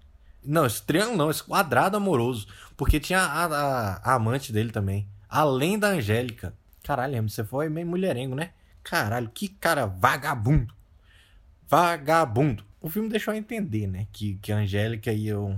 Não, 0.44 0.66
esse 0.66 0.82
triângulo 0.82 1.18
não, 1.18 1.30
esse 1.30 1.44
quadrado 1.44 1.98
amoroso. 1.98 2.48
Porque 2.76 3.00
tinha 3.00 3.20
a, 3.20 3.46
a, 3.46 3.96
a 3.98 4.14
amante 4.16 4.52
dele 4.52 4.72
também. 4.72 5.08
Além 5.30 5.78
da 5.78 5.90
Angélica. 5.90 6.54
Caralho, 6.84 7.30
você 7.30 7.44
foi 7.44 7.70
meio 7.70 7.88
mulherengo, 7.88 8.36
né? 8.36 8.52
Caralho, 8.84 9.30
que 9.30 9.48
cara 9.48 9.86
vagabundo. 9.86 10.74
Vagabundo. 11.68 12.66
O 12.82 12.90
filme 12.90 13.10
deixou 13.10 13.34
a 13.34 13.38
entender, 13.38 13.88
né? 13.88 14.08
Que, 14.12 14.36
que 14.36 14.52
a 14.52 14.58
Angélica 14.58 15.14
e 15.14 15.32
o, 15.32 15.58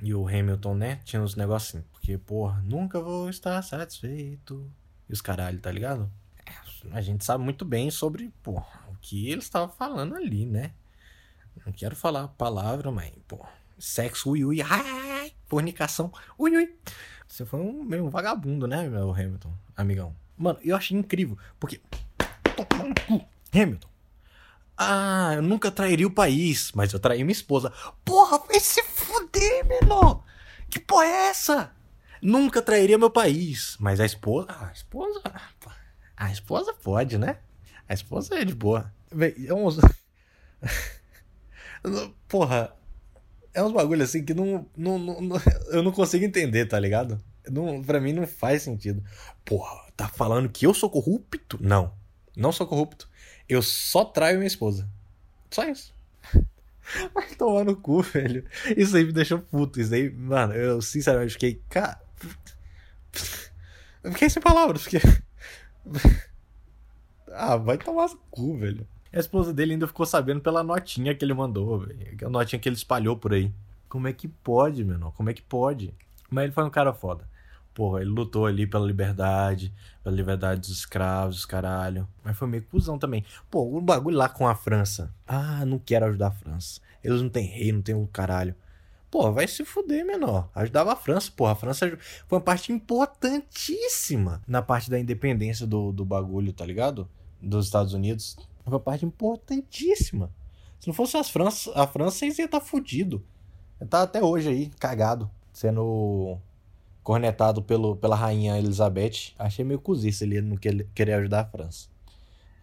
e 0.00 0.14
o 0.14 0.26
Hamilton, 0.26 0.74
né? 0.74 1.00
Tinham 1.04 1.24
uns 1.24 1.36
negocinhos. 1.36 1.86
Porque, 1.92 2.16
porra, 2.16 2.62
nunca 2.64 2.98
vou 3.00 3.28
estar 3.28 3.60
satisfeito. 3.62 4.70
E 5.08 5.12
os 5.12 5.20
caralho, 5.20 5.60
tá 5.60 5.70
ligado? 5.70 6.10
É, 6.46 6.96
a 6.96 7.00
gente 7.02 7.24
sabe 7.24 7.44
muito 7.44 7.64
bem 7.64 7.90
sobre, 7.90 8.32
porra, 8.42 8.80
o 8.88 8.96
que 9.00 9.30
eles 9.30 9.44
estavam 9.44 9.68
falando 9.68 10.16
ali, 10.16 10.46
né? 10.46 10.72
Não 11.64 11.72
quero 11.72 11.94
falar 11.94 12.24
a 12.24 12.28
palavra, 12.28 12.90
mas, 12.90 13.12
porra, 13.28 13.50
sexo, 13.78 14.30
ui, 14.30 14.44
ui, 14.44 14.62
ai, 14.62 15.32
fornicação, 15.46 16.12
ui, 16.38 16.56
ui. 16.56 16.74
Você 17.26 17.46
foi 17.46 17.60
um 17.60 17.82
meio 17.84 18.08
vagabundo, 18.10 18.66
né, 18.66 18.88
meu 18.88 19.10
Hamilton, 19.10 19.52
amigão? 19.76 20.14
Mano, 20.36 20.58
eu 20.62 20.76
achei 20.76 20.96
incrível, 20.96 21.38
porque. 21.58 21.80
Hamilton. 23.54 23.88
Ah, 24.76 25.32
eu 25.36 25.42
nunca 25.42 25.70
trairia 25.70 26.06
o 26.06 26.10
país, 26.10 26.72
mas 26.72 26.92
eu 26.92 26.98
traí 26.98 27.22
minha 27.22 27.32
esposa. 27.32 27.72
Porra, 28.04 28.38
vai 28.38 28.58
se 28.58 28.82
fuder, 28.82 29.66
menor! 29.66 30.24
Que 30.68 30.80
porra 30.80 31.04
é 31.04 31.28
essa? 31.28 31.72
Nunca 32.20 32.62
trairia 32.62 32.98
meu 32.98 33.10
país, 33.10 33.76
mas 33.78 34.00
a 34.00 34.06
esposa. 34.06 34.46
A 34.48 34.72
esposa. 34.72 35.22
A 36.16 36.30
esposa 36.30 36.72
pode, 36.72 37.18
né? 37.18 37.38
A 37.88 37.94
esposa 37.94 38.38
é 38.38 38.44
de 38.44 38.54
boa. 38.54 38.92
Véi, 39.10 39.34
é. 39.46 39.52
Porra. 42.28 42.74
É 43.54 43.62
uns 43.62 43.72
bagulho 43.72 44.02
assim 44.02 44.24
que 44.24 44.32
não, 44.32 44.66
não, 44.76 44.98
não, 44.98 45.36
eu 45.70 45.82
não 45.82 45.92
consigo 45.92 46.24
entender, 46.24 46.66
tá 46.66 46.78
ligado? 46.78 47.22
Não, 47.50 47.82
pra 47.82 48.00
mim 48.00 48.12
não 48.12 48.26
faz 48.26 48.62
sentido. 48.62 49.02
Porra, 49.44 49.90
tá 49.96 50.08
falando 50.08 50.48
que 50.48 50.66
eu 50.66 50.72
sou 50.72 50.88
corrupto? 50.88 51.58
Não. 51.60 51.92
Não 52.36 52.52
sou 52.52 52.66
corrupto. 52.66 53.08
Eu 53.48 53.60
só 53.62 54.04
traio 54.04 54.38
minha 54.38 54.46
esposa. 54.46 54.88
Só 55.50 55.64
isso. 55.68 55.94
Vai 57.12 57.28
tomar 57.34 57.64
no 57.64 57.76
cu, 57.76 58.02
velho. 58.02 58.44
Isso 58.76 58.96
aí 58.96 59.04
me 59.04 59.12
deixou 59.12 59.38
puto. 59.38 59.80
Isso 59.80 59.94
aí, 59.94 60.10
mano, 60.10 60.54
eu 60.54 60.80
sinceramente 60.80 61.34
fiquei. 61.34 61.62
Cara. 61.68 62.00
Eu 64.02 64.10
fiquei 64.10 64.28
sem 64.28 64.42
palavras, 64.42 64.82
porque. 64.82 64.98
Ah, 67.30 67.56
vai 67.56 67.78
tomar 67.78 68.08
no 68.08 68.16
cu, 68.32 68.58
velho. 68.58 68.84
A 69.12 69.18
esposa 69.18 69.52
dele 69.52 69.74
ainda 69.74 69.86
ficou 69.86 70.06
sabendo 70.06 70.40
pela 70.40 70.62
notinha 70.62 71.14
que 71.14 71.24
ele 71.24 71.34
mandou. 71.34 71.86
A 72.24 72.30
notinha 72.30 72.58
que 72.58 72.68
ele 72.68 72.76
espalhou 72.76 73.16
por 73.16 73.34
aí. 73.34 73.52
Como 73.88 74.08
é 74.08 74.12
que 74.12 74.26
pode, 74.26 74.84
menor? 74.84 75.12
Como 75.12 75.28
é 75.28 75.34
que 75.34 75.42
pode? 75.42 75.94
Mas 76.30 76.44
ele 76.44 76.52
foi 76.52 76.64
um 76.64 76.70
cara 76.70 76.94
foda. 76.94 77.28
Porra, 77.74 78.00
ele 78.00 78.10
lutou 78.10 78.46
ali 78.46 78.66
pela 78.66 78.86
liberdade, 78.86 79.72
pela 80.02 80.14
liberdade 80.14 80.60
dos 80.60 80.70
escravos, 80.70 81.44
caralho. 81.44 82.06
Mas 82.24 82.36
foi 82.36 82.48
meio 82.48 82.62
cuzão 82.64 82.98
também. 82.98 83.24
Pô, 83.50 83.62
o 83.76 83.80
bagulho 83.80 84.16
lá 84.16 84.28
com 84.28 84.46
a 84.46 84.54
França. 84.54 85.12
Ah, 85.26 85.64
não 85.64 85.78
quero 85.78 86.06
ajudar 86.06 86.28
a 86.28 86.32
França. 86.32 86.80
Eles 87.02 87.20
não 87.20 87.28
têm 87.28 87.46
rei, 87.46 87.72
não 87.72 87.82
tem 87.82 87.94
um 87.94 88.06
caralho. 88.06 88.54
Pô, 89.10 89.30
vai 89.30 89.46
se 89.46 89.62
fuder, 89.62 90.06
menor. 90.06 90.48
Ajudava 90.54 90.92
a 90.92 90.96
França, 90.96 91.30
porra. 91.34 91.52
A 91.52 91.56
França 91.56 91.98
foi 92.26 92.38
uma 92.38 92.44
parte 92.44 92.72
importantíssima 92.72 94.42
na 94.46 94.62
parte 94.62 94.90
da 94.90 94.98
independência 94.98 95.66
do, 95.66 95.92
do 95.92 96.04
bagulho, 96.04 96.52
tá 96.52 96.64
ligado? 96.64 97.06
Dos 97.40 97.66
Estados 97.66 97.92
Unidos. 97.92 98.36
Uma 98.64 98.80
parte 98.80 99.04
importantíssima. 99.04 100.32
Se 100.78 100.86
não 100.86 100.94
fosse 100.94 101.16
as 101.16 101.30
França, 101.30 101.70
a 101.74 101.86
França, 101.86 102.18
vocês 102.18 102.38
iam 102.38 102.46
estar 102.46 102.60
tá 102.60 102.64
fudido. 102.64 103.24
Tá 103.88 104.02
até 104.02 104.22
hoje 104.22 104.48
aí, 104.48 104.70
cagado. 104.78 105.30
Sendo 105.52 106.38
cornetado 107.02 107.62
pelo, 107.62 107.96
pela 107.96 108.16
rainha 108.16 108.58
Elizabeth. 108.58 109.32
Achei 109.38 109.64
meio 109.64 109.80
cozice 109.80 110.24
ele 110.24 110.40
não 110.40 110.56
querer 110.56 111.14
ajudar 111.14 111.40
a 111.40 111.44
França. 111.44 111.88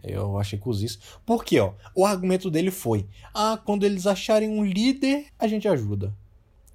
Eu 0.03 0.37
achei 0.37 0.57
cozice. 0.57 0.97
Por 1.25 1.43
quê, 1.43 1.59
ó? 1.59 1.73
O 1.93 2.05
argumento 2.05 2.49
dele 2.49 2.71
foi: 2.71 3.05
ah, 3.33 3.59
quando 3.63 3.85
eles 3.85 4.07
acharem 4.07 4.49
um 4.49 4.63
líder, 4.63 5.27
a 5.37 5.47
gente 5.47 5.67
ajuda. 5.67 6.15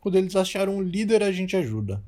Quando 0.00 0.16
eles 0.16 0.36
acharem 0.36 0.74
um 0.74 0.82
líder, 0.82 1.22
a 1.22 1.32
gente 1.32 1.56
ajuda. 1.56 2.02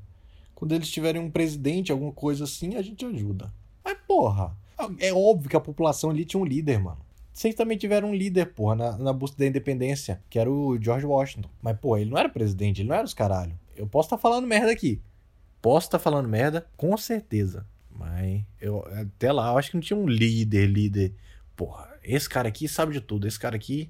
Quando 0.53 0.73
eles 0.73 0.89
tiverem 0.89 1.21
um 1.21 1.31
presidente, 1.31 1.91
alguma 1.91 2.11
coisa 2.11 2.43
assim, 2.43 2.75
a 2.75 2.81
gente 2.81 3.03
ajuda. 3.05 3.51
Mas, 3.83 3.97
porra, 4.07 4.55
é 4.99 5.11
óbvio 5.11 5.49
que 5.49 5.55
a 5.55 5.59
população 5.59 6.11
ali 6.11 6.23
tinha 6.23 6.41
um 6.41 6.45
líder, 6.45 6.79
mano. 6.79 7.06
Vocês 7.37 7.53
também 7.53 7.77
tiveram 7.77 8.09
um 8.09 8.15
líder, 8.15 8.47
porra, 8.47 8.73
na, 8.73 8.97
na 8.97 9.13
busca 9.13 9.37
da 9.37 9.45
independência, 9.45 10.19
que 10.27 10.39
era 10.39 10.51
o 10.51 10.75
George 10.81 11.05
Washington. 11.05 11.47
Mas, 11.61 11.77
porra, 11.77 12.01
ele 12.01 12.09
não 12.09 12.17
era 12.17 12.27
presidente, 12.27 12.81
ele 12.81 12.89
não 12.89 12.95
era 12.95 13.05
os 13.05 13.13
caralho. 13.13 13.53
Eu 13.75 13.85
posso 13.85 14.07
estar 14.07 14.17
tá 14.17 14.21
falando 14.23 14.47
merda 14.47 14.71
aqui. 14.71 14.99
Posso 15.61 15.85
estar 15.85 15.99
tá 15.99 16.03
falando 16.03 16.27
merda, 16.27 16.65
com 16.75 16.97
certeza. 16.97 17.63
Mas 17.91 18.41
eu 18.59 18.83
até 18.91 19.31
lá 19.31 19.51
eu 19.51 19.57
acho 19.59 19.69
que 19.69 19.77
não 19.77 19.81
tinha 19.81 19.95
um 19.95 20.07
líder, 20.07 20.65
líder. 20.65 21.13
Porra, 21.55 21.87
esse 22.03 22.27
cara 22.27 22.47
aqui 22.47 22.67
sabe 22.67 22.91
de 22.91 23.01
tudo. 23.01 23.27
Esse 23.27 23.39
cara 23.39 23.55
aqui 23.55 23.87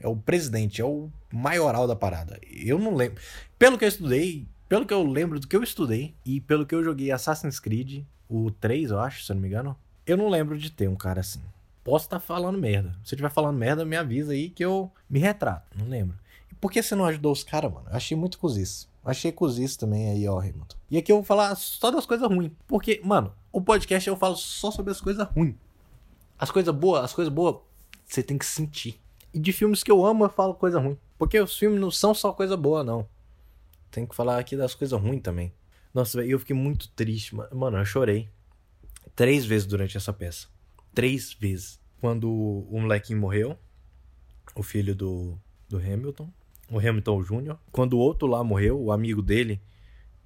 é 0.00 0.08
o 0.08 0.16
presidente, 0.16 0.80
é 0.80 0.84
o 0.84 1.08
maioral 1.32 1.86
da 1.86 1.94
parada. 1.94 2.40
Eu 2.50 2.80
não 2.80 2.96
lembro. 2.96 3.22
Pelo 3.60 3.78
que 3.78 3.84
eu 3.84 3.88
estudei, 3.88 4.44
pelo 4.68 4.84
que 4.84 4.92
eu 4.92 5.04
lembro 5.04 5.38
do 5.38 5.46
que 5.46 5.54
eu 5.54 5.62
estudei 5.62 6.16
e 6.26 6.40
pelo 6.40 6.66
que 6.66 6.74
eu 6.74 6.82
joguei 6.82 7.12
Assassin's 7.12 7.60
Creed, 7.60 8.02
o 8.28 8.50
3, 8.50 8.90
eu 8.90 8.98
acho, 8.98 9.22
se 9.22 9.30
eu 9.30 9.34
não 9.36 9.40
me 9.40 9.46
engano, 9.46 9.76
eu 10.04 10.16
não 10.16 10.28
lembro 10.28 10.58
de 10.58 10.68
ter 10.68 10.88
um 10.88 10.96
cara 10.96 11.20
assim. 11.20 11.42
Posso 11.84 12.06
estar 12.06 12.20
tá 12.20 12.24
falando 12.24 12.58
merda. 12.58 12.90
Se 13.04 13.14
eu 13.14 13.16
estiver 13.16 13.30
falando 13.30 13.56
merda, 13.56 13.84
me 13.84 13.96
avisa 13.96 14.32
aí 14.32 14.50
que 14.50 14.64
eu 14.64 14.90
me 15.10 15.18
retrato. 15.18 15.76
Não 15.76 15.88
lembro. 15.88 16.16
E 16.50 16.54
por 16.54 16.70
que 16.70 16.82
você 16.82 16.94
não 16.94 17.04
ajudou 17.06 17.32
os 17.32 17.42
caras, 17.42 17.72
mano? 17.72 17.86
Eu 17.90 17.96
achei 17.96 18.16
muito 18.16 18.38
cozice. 18.38 18.86
Achei 19.04 19.32
cozice 19.32 19.76
também 19.76 20.10
aí, 20.10 20.28
ó, 20.28 20.38
Hamilton. 20.38 20.76
E 20.90 20.96
aqui 20.96 21.10
eu 21.10 21.16
vou 21.16 21.24
falar 21.24 21.54
só 21.56 21.90
das 21.90 22.06
coisas 22.06 22.28
ruins. 22.28 22.52
Porque, 22.68 23.00
mano, 23.04 23.34
o 23.50 23.60
podcast 23.60 24.08
eu 24.08 24.16
falo 24.16 24.36
só 24.36 24.70
sobre 24.70 24.92
as 24.92 25.00
coisas 25.00 25.26
ruins. 25.28 25.56
As 26.38 26.50
coisas 26.50 26.74
boas, 26.74 27.04
as 27.04 27.12
coisas 27.12 27.32
boas, 27.32 27.56
você 28.06 28.22
tem 28.22 28.38
que 28.38 28.46
sentir. 28.46 29.00
E 29.34 29.40
de 29.40 29.52
filmes 29.52 29.82
que 29.82 29.90
eu 29.90 30.04
amo, 30.04 30.24
eu 30.24 30.30
falo 30.30 30.54
coisa 30.54 30.78
ruim. 30.78 30.96
Porque 31.18 31.40
os 31.40 31.58
filmes 31.58 31.80
não 31.80 31.90
são 31.90 32.14
só 32.14 32.32
coisa 32.32 32.56
boa, 32.56 32.84
não. 32.84 33.08
Tem 33.90 34.06
que 34.06 34.14
falar 34.14 34.38
aqui 34.38 34.56
das 34.56 34.74
coisas 34.74 34.98
ruins 35.00 35.22
também. 35.22 35.52
Nossa, 35.92 36.18
velho, 36.18 36.30
eu 36.30 36.38
fiquei 36.38 36.54
muito 36.54 36.88
triste, 36.90 37.34
mano. 37.34 37.78
Eu 37.78 37.84
chorei. 37.84 38.28
Três 39.16 39.44
vezes 39.44 39.66
durante 39.66 39.96
essa 39.96 40.12
peça. 40.12 40.46
Três 40.94 41.32
vezes. 41.32 41.80
Quando 42.00 42.30
o 42.30 42.80
molequinho 42.80 43.20
morreu, 43.20 43.58
o 44.54 44.62
filho 44.62 44.94
do, 44.94 45.38
do 45.68 45.78
Hamilton 45.78 46.30
o 46.72 46.78
Hamilton 46.78 47.22
Jr. 47.22 47.56
Quando 47.70 47.94
o 47.94 47.98
outro 47.98 48.26
lá 48.26 48.42
morreu, 48.42 48.80
o 48.80 48.90
amigo 48.90 49.20
dele, 49.20 49.60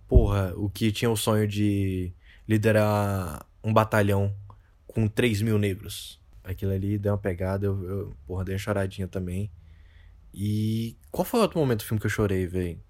porra, 0.07 0.55
o 0.57 0.71
que 0.71 0.93
tinha 0.93 1.11
o 1.11 1.17
sonho 1.17 1.47
de 1.47 2.13
liderar 2.49 3.45
um 3.63 3.73
batalhão 3.73 4.35
com 4.87 5.09
3 5.09 5.43
mil 5.43 5.59
negros. 5.59 6.21
Aquilo 6.45 6.73
ali 6.73 6.99
deu 6.99 7.13
uma 7.13 7.19
pegada, 7.19 7.67
eu, 7.67 7.85
eu 7.85 8.17
porra, 8.27 8.45
dei 8.45 8.55
uma 8.55 8.59
choradinha 8.59 9.09
também. 9.09 9.51
E 10.33 10.97
qual 11.11 11.25
foi 11.25 11.41
o 11.41 11.43
outro 11.43 11.59
momento 11.59 11.81
do 11.81 11.85
filme 11.85 12.01
que 12.01 12.07
eu 12.07 12.11
chorei, 12.11 12.47
velho? 12.47 12.81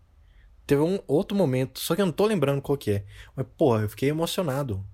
Teve 0.67 0.83
um 0.83 0.99
outro 1.07 1.37
momento, 1.37 1.79
só 1.79 1.95
que 1.95 2.03
eu 2.03 2.07
não 2.07 2.13
tô 2.13 2.27
lembrando 2.27 2.61
qual 2.61 2.77
que 2.77 2.91
é. 2.91 3.07
Mas, 3.35 3.47
porra, 3.57 3.83
eu 3.83 3.89
fiquei 3.89 4.11
emocionado. 4.11 4.85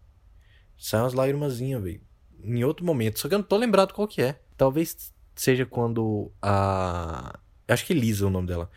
Saiu 0.77 1.05
umas 1.05 1.15
lágrimazinhas, 1.15 1.83
velho. 1.83 2.01
Em 2.45 2.65
outro 2.65 2.85
momento, 2.85 3.19
só 3.19 3.29
que 3.29 3.35
eu 3.35 3.39
não 3.39 3.45
tô 3.45 3.57
lembrado 3.57 3.93
qual 3.93 4.09
que 4.09 4.23
é. 4.23 4.41
Talvez 4.57 5.13
seja 5.35 5.65
quando 5.65 6.31
a 6.41 7.39
Acho 7.73 7.87
que 7.87 7.93
Elisa 7.93 8.25
é 8.25 8.27
o 8.27 8.31
nome 8.31 8.49
dela. 8.49 8.71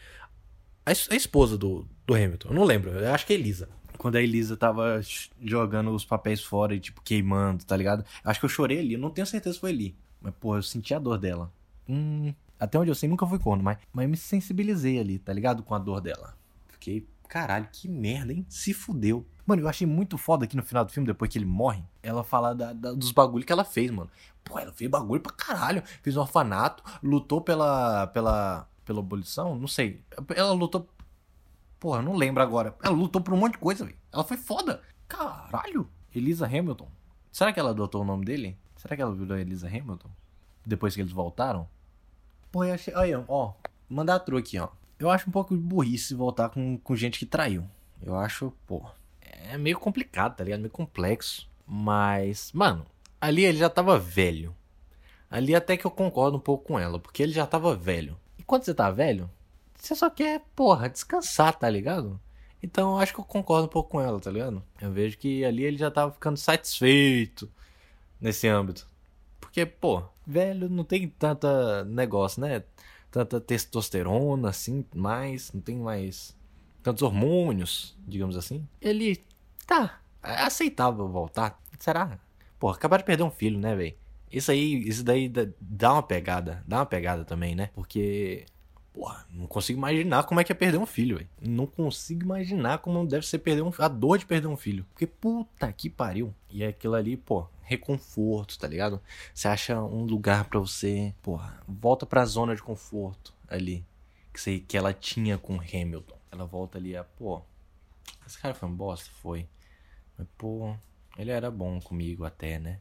A, 0.86 0.92
a 0.92 1.16
esposa 1.16 1.58
do, 1.58 1.88
do 2.06 2.14
Hamilton. 2.14 2.50
Eu 2.50 2.56
não 2.56 2.64
lembro. 2.64 2.92
Eu 2.92 3.14
acho 3.14 3.26
que 3.26 3.34
é 3.34 3.36
Elisa. 3.36 3.70
Quando 3.98 4.16
a 4.16 4.22
Elisa 4.22 4.56
tava 4.56 5.02
jogando 5.42 5.92
os 5.92 6.06
papéis 6.06 6.42
fora 6.42 6.76
e, 6.76 6.80
tipo, 6.80 7.02
queimando, 7.02 7.66
tá 7.66 7.76
ligado? 7.76 8.06
Acho 8.24 8.40
que 8.40 8.46
eu 8.46 8.50
chorei 8.50 8.80
ali. 8.80 8.94
Eu 8.94 9.00
não 9.00 9.10
tenho 9.10 9.26
certeza 9.26 9.56
se 9.56 9.60
foi 9.60 9.72
ali. 9.72 9.96
Mas, 10.22 10.34
pô, 10.40 10.56
eu 10.56 10.64
senti 10.64 10.94
a 10.94 11.00
dor 11.00 11.18
dela. 11.18 11.52
Hum. 11.90 12.34
Até 12.60 12.80
onde 12.80 12.90
eu 12.90 12.96
sei, 12.96 13.10
nunca 13.10 13.28
fui 13.28 13.38
corno, 13.38 13.62
mas, 13.62 13.78
mas 13.92 14.10
me 14.10 14.16
sensibilizei 14.16 14.98
ali, 14.98 15.20
tá 15.20 15.34
ligado? 15.34 15.62
Com 15.62 15.76
a 15.76 15.80
dor 15.80 16.00
dela. 16.00 16.38
Fiquei, 16.70 17.06
caralho, 17.28 17.68
que 17.72 17.88
merda, 17.88 18.32
hein? 18.32 18.46
Se 18.48 18.74
fudeu. 18.74 19.26
Mano, 19.46 19.62
eu 19.62 19.68
achei 19.68 19.86
muito 19.86 20.18
foda 20.18 20.46
aqui 20.46 20.56
no 20.56 20.64
final 20.64 20.84
do 20.84 20.92
filme, 20.92 21.06
depois 21.06 21.32
que 21.32 21.38
ele 21.38 21.46
morre, 21.46 21.84
ela 22.02 22.24
fala 22.24 22.56
da, 22.56 22.74
da, 22.74 22.94
dos 22.94 23.12
bagulhos 23.12 23.46
que 23.46 23.54
ela 23.54 23.64
fez, 23.64 23.92
mano. 23.92 24.10
Pô, 24.44 24.58
ela 24.58 24.74
fez 24.74 24.90
bagulho 24.90 25.22
pra 25.22 25.32
caralho. 25.32 25.84
Fez 26.02 26.18
um 26.18 26.22
orfanato, 26.22 26.84
lutou 27.04 27.42
pela, 27.42 28.08
pela, 28.08 28.68
pela 28.84 29.00
abolição? 29.00 29.56
Não 29.56 29.68
sei. 29.68 30.02
Ela 30.36 30.52
lutou. 30.52 30.88
Porra, 31.80 32.02
não 32.02 32.16
lembro 32.16 32.42
agora. 32.42 32.76
Ela 32.84 32.96
lutou 32.96 33.22
por 33.22 33.34
um 33.34 33.38
monte 33.38 33.54
de 33.54 33.60
coisa, 33.60 33.86
velho. 33.86 33.98
Ela 34.12 34.24
foi 34.24 34.38
foda. 34.38 34.82
Caralho. 35.08 35.88
Elisa 36.14 36.46
Hamilton. 36.46 36.88
Será 37.32 37.52
que 37.52 37.60
ela 37.60 37.72
adotou 37.72 38.02
o 38.02 38.06
nome 38.06 38.26
dele? 38.26 38.58
Será 38.78 38.96
que 38.96 39.02
ela 39.02 39.14
virou 39.14 39.38
Elisa 39.38 39.68
Hamilton? 39.68 40.10
Depois 40.66 40.96
que 40.96 41.02
eles 41.02 41.12
voltaram? 41.12 41.68
Porra, 42.52 42.70
eu 42.70 42.74
achei. 42.74 42.94
Aí, 42.96 43.12
ó. 43.28 43.54
Mandar 43.90 44.16
a 44.16 44.38
aqui, 44.38 44.58
ó. 44.58 44.70
Eu 44.98 45.10
acho 45.10 45.30
um 45.30 45.32
pouco 45.32 45.56
burrice 45.56 46.16
voltar 46.16 46.50
com, 46.50 46.78
com 46.78 46.96
gente 46.96 47.20
que 47.20 47.26
traiu. 47.26 47.64
Eu 48.02 48.16
acho, 48.16 48.54
pô. 48.66 48.84
É 49.52 49.58
meio 49.58 49.80
complicado, 49.80 50.38
tá 50.38 50.44
ligado? 50.44 50.60
Meio 50.60 50.72
complexo. 50.72 51.50
Mas, 51.68 52.52
mano, 52.54 52.86
ali 53.20 53.44
ele 53.46 53.58
já 53.58 53.70
tava 53.70 53.98
velho. 53.98 54.56
Ali 55.30 55.56
até 55.56 55.76
que 55.76 55.86
eu 55.86 55.92
concordo 55.92 56.38
um 56.38 56.40
pouco 56.40 56.66
com 56.66 56.80
ela, 56.80 57.00
porque 57.00 57.24
ele 57.24 57.34
já 57.34 57.46
tava 57.46 57.76
velho. 57.76 58.18
E 58.38 58.44
quando 58.44 58.64
você 58.64 58.74
tá 58.74 58.92
velho, 58.92 59.30
você 59.76 59.96
só 59.96 60.10
quer, 60.10 60.42
porra, 60.56 60.90
descansar, 60.90 61.58
tá 61.58 61.70
ligado? 61.70 62.20
Então 62.62 62.94
eu 62.94 63.00
acho 63.00 63.14
que 63.14 63.20
eu 63.20 63.24
concordo 63.24 63.66
um 63.66 63.70
pouco 63.70 63.92
com 63.92 64.02
ela, 64.02 64.20
tá 64.20 64.32
ligado? 64.32 64.64
Eu 64.82 64.92
vejo 64.92 65.18
que 65.18 65.44
ali 65.46 65.64
ele 65.64 65.78
já 65.78 65.92
tava 65.92 66.12
ficando 66.12 66.38
satisfeito 66.38 67.52
nesse 68.20 68.48
âmbito. 68.48 68.88
Porque, 69.40 69.66
pô, 69.66 70.04
velho 70.26 70.70
não 70.70 70.84
tem 70.84 71.08
tanta 71.08 71.84
negócio, 71.86 72.42
né? 72.42 72.64
Tanta 73.12 73.40
testosterona 73.40 74.50
assim, 74.50 74.86
mais, 74.94 75.52
não 75.54 75.62
tem 75.62 75.78
mais 75.78 76.35
tantos 76.86 77.02
hormônios, 77.02 77.98
digamos 78.08 78.38
assim. 78.38 78.64
Ele 78.80 79.20
tá 79.66 80.00
é 80.22 80.44
aceitável 80.44 81.08
voltar. 81.08 81.60
Será? 81.80 82.20
Pô, 82.60 82.70
acabar 82.70 82.98
de 82.98 83.04
perder 83.04 83.24
um 83.24 83.32
filho, 83.32 83.60
né, 83.60 83.76
velho? 83.76 83.96
Isso 84.32 84.52
aí, 84.52 84.88
isso 84.88 85.04
daí 85.04 85.32
dá 85.60 85.94
uma 85.94 86.04
pegada, 86.04 86.64
dá 86.68 86.78
uma 86.78 86.86
pegada 86.86 87.26
também, 87.26 87.56
né? 87.56 87.70
Porque 87.74 88.46
Porra, 88.94 89.26
não 89.30 89.46
consigo 89.46 89.78
imaginar 89.78 90.24
como 90.24 90.40
é 90.40 90.44
que 90.44 90.54
é 90.54 90.56
perder 90.56 90.78
um 90.78 90.86
filho, 90.86 91.18
velho. 91.18 91.30
Não 91.42 91.66
consigo 91.66 92.24
imaginar 92.24 92.78
como 92.78 93.06
deve 93.06 93.28
ser 93.28 93.40
perder 93.40 93.62
um 93.62 93.72
a 93.78 93.88
dor 93.90 94.18
de 94.18 94.26
perder 94.26 94.48
um 94.48 94.56
filho. 94.56 94.86
Porque 94.94 95.06
puta 95.06 95.72
que 95.74 95.90
pariu. 95.90 96.34
E 96.50 96.64
é 96.64 96.68
aquilo 96.68 96.94
ali, 96.96 97.18
pô, 97.18 97.46
reconforto, 97.62 98.58
tá 98.58 98.68
ligado? 98.68 99.02
Você 99.34 99.50
acha 99.50 99.82
um 99.82 100.06
lugar 100.06 100.46
para 100.46 100.60
você, 100.60 101.14
porra, 101.22 101.60
volta 101.68 102.06
pra 102.06 102.24
zona 102.24 102.56
de 102.56 102.64
conforto 102.64 103.34
ali 103.50 103.84
que 104.32 104.40
você, 104.40 104.60
que 104.60 104.78
ela 104.78 104.94
tinha 104.94 105.38
com 105.38 105.60
Hamilton. 105.60 106.15
Ela 106.36 106.46
volta 106.46 106.78
ali 106.78 106.96
a, 106.96 107.04
pô, 107.04 107.42
esse 108.26 108.38
cara 108.38 108.54
foi 108.54 108.68
um 108.68 108.76
bosta, 108.76 109.10
foi. 109.22 109.48
Mas 110.18 110.28
pô, 110.38 110.76
ele 111.18 111.32
era 111.32 111.50
bom 111.50 111.80
comigo 111.80 112.26
até, 112.26 112.60
né? 112.60 112.80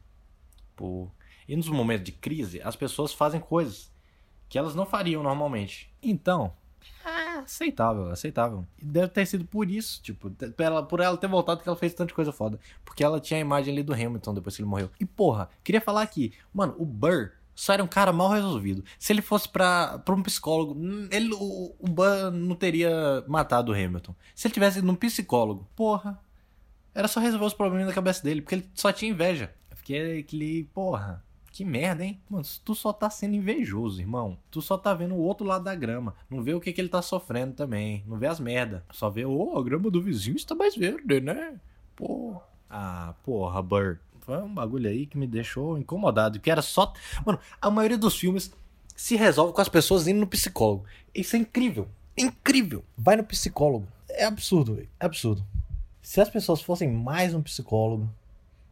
Pô, 0.75 1.09
e 1.47 1.55
nos 1.55 1.69
momentos 1.69 2.05
de 2.05 2.11
crise, 2.11 2.61
as 2.61 2.75
pessoas 2.75 3.13
fazem 3.13 3.39
coisas 3.39 3.91
que 4.49 4.57
elas 4.57 4.75
não 4.75 4.85
fariam 4.85 5.23
normalmente. 5.23 5.93
Então, 6.01 6.53
é 7.03 7.39
aceitável, 7.39 8.09
aceitável. 8.09 8.65
E 8.77 8.85
deve 8.85 9.09
ter 9.09 9.25
sido 9.25 9.45
por 9.45 9.69
isso, 9.69 10.01
tipo, 10.01 10.29
por 10.29 10.63
ela, 10.63 10.83
por 10.83 10.99
ela 10.99 11.17
ter 11.17 11.27
voltado 11.27 11.61
que 11.61 11.69
ela 11.69 11.77
fez 11.77 11.93
tanta 11.93 12.13
coisa 12.13 12.31
foda. 12.31 12.59
Porque 12.83 13.03
ela 13.03 13.19
tinha 13.19 13.37
a 13.37 13.41
imagem 13.41 13.73
ali 13.73 13.83
do 13.83 13.93
Hamilton 13.93 14.33
depois 14.33 14.55
que 14.55 14.61
ele 14.61 14.69
morreu. 14.69 14.89
E 14.99 15.05
porra, 15.05 15.49
queria 15.63 15.81
falar 15.81 16.01
aqui, 16.01 16.33
mano, 16.53 16.75
o 16.77 16.85
Burr 16.85 17.31
só 17.55 17.73
era 17.73 17.83
um 17.83 17.87
cara 17.87 18.11
mal 18.11 18.29
resolvido. 18.29 18.83
Se 18.99 19.13
ele 19.13 19.21
fosse 19.21 19.47
pra 19.47 20.03
um 20.09 20.21
psicólogo, 20.21 20.77
ele, 21.09 21.33
o, 21.33 21.73
o 21.79 21.87
Burr 21.87 22.29
não 22.31 22.55
teria 22.55 23.23
matado 23.27 23.71
o 23.71 23.75
Hamilton. 23.75 24.13
Se 24.35 24.47
ele 24.47 24.53
tivesse 24.53 24.79
ido 24.79 24.87
num 24.87 24.95
psicólogo, 24.95 25.67
porra, 25.75 26.19
era 26.93 27.07
só 27.07 27.19
resolver 27.19 27.45
os 27.45 27.53
problemas 27.53 27.87
da 27.87 27.93
cabeça 27.93 28.21
dele, 28.21 28.41
porque 28.41 28.55
ele 28.55 28.69
só 28.75 28.91
tinha 28.91 29.11
inveja. 29.11 29.53
Eu 29.71 29.77
fiquei 29.77 30.19
aquele, 30.19 30.65
porra, 30.73 31.23
que 31.55 31.63
merda, 31.63 32.03
hein? 32.03 32.21
Mano, 32.29 32.43
tu 32.65 32.75
só 32.75 32.91
tá 32.91 33.09
sendo 33.09 33.33
invejoso, 33.35 34.01
irmão. 34.01 34.37
Tu 34.51 34.61
só 34.61 34.77
tá 34.77 34.93
vendo 34.93 35.15
o 35.15 35.21
outro 35.21 35.47
lado 35.47 35.63
da 35.63 35.73
grama. 35.73 36.13
Não 36.29 36.43
vê 36.43 36.53
o 36.53 36.59
que, 36.59 36.73
que 36.73 36.81
ele 36.81 36.89
tá 36.89 37.01
sofrendo 37.01 37.53
também. 37.53 38.03
Não 38.05 38.17
vê 38.17 38.27
as 38.27 38.41
merda. 38.41 38.85
Só 38.91 39.09
vê, 39.09 39.23
ô, 39.23 39.53
oh, 39.53 39.57
a 39.57 39.63
grama 39.63 39.89
do 39.89 40.01
vizinho 40.01 40.35
está 40.35 40.53
mais 40.53 40.75
verde, 40.75 41.21
né? 41.21 41.57
Pô. 41.95 42.41
Ah, 42.69 43.13
porra, 43.23 43.63
Bird. 43.63 44.01
Foi 44.25 44.41
um 44.41 44.53
bagulho 44.53 44.89
aí 44.89 45.05
que 45.05 45.17
me 45.17 45.27
deixou 45.27 45.77
incomodado. 45.77 46.39
Que 46.39 46.49
era 46.49 46.61
só. 46.61 46.93
Mano, 47.25 47.39
a 47.61 47.69
maioria 47.69 47.97
dos 47.97 48.17
filmes 48.17 48.51
se 48.95 49.15
resolve 49.15 49.53
com 49.53 49.61
as 49.61 49.69
pessoas 49.69 50.07
indo 50.07 50.19
no 50.19 50.27
psicólogo. 50.27 50.85
Isso 51.13 51.35
é 51.35 51.39
incrível. 51.39 51.87
incrível. 52.17 52.83
Vai 52.97 53.15
no 53.15 53.23
psicólogo. 53.23 53.87
É 54.09 54.25
absurdo, 54.25 54.75
velho. 54.75 54.89
É 54.99 55.05
absurdo. 55.05 55.45
Se 56.01 56.21
as 56.21 56.29
pessoas 56.29 56.61
fossem 56.61 56.91
mais 56.91 57.33
um 57.33 57.41
psicólogo, 57.41 58.09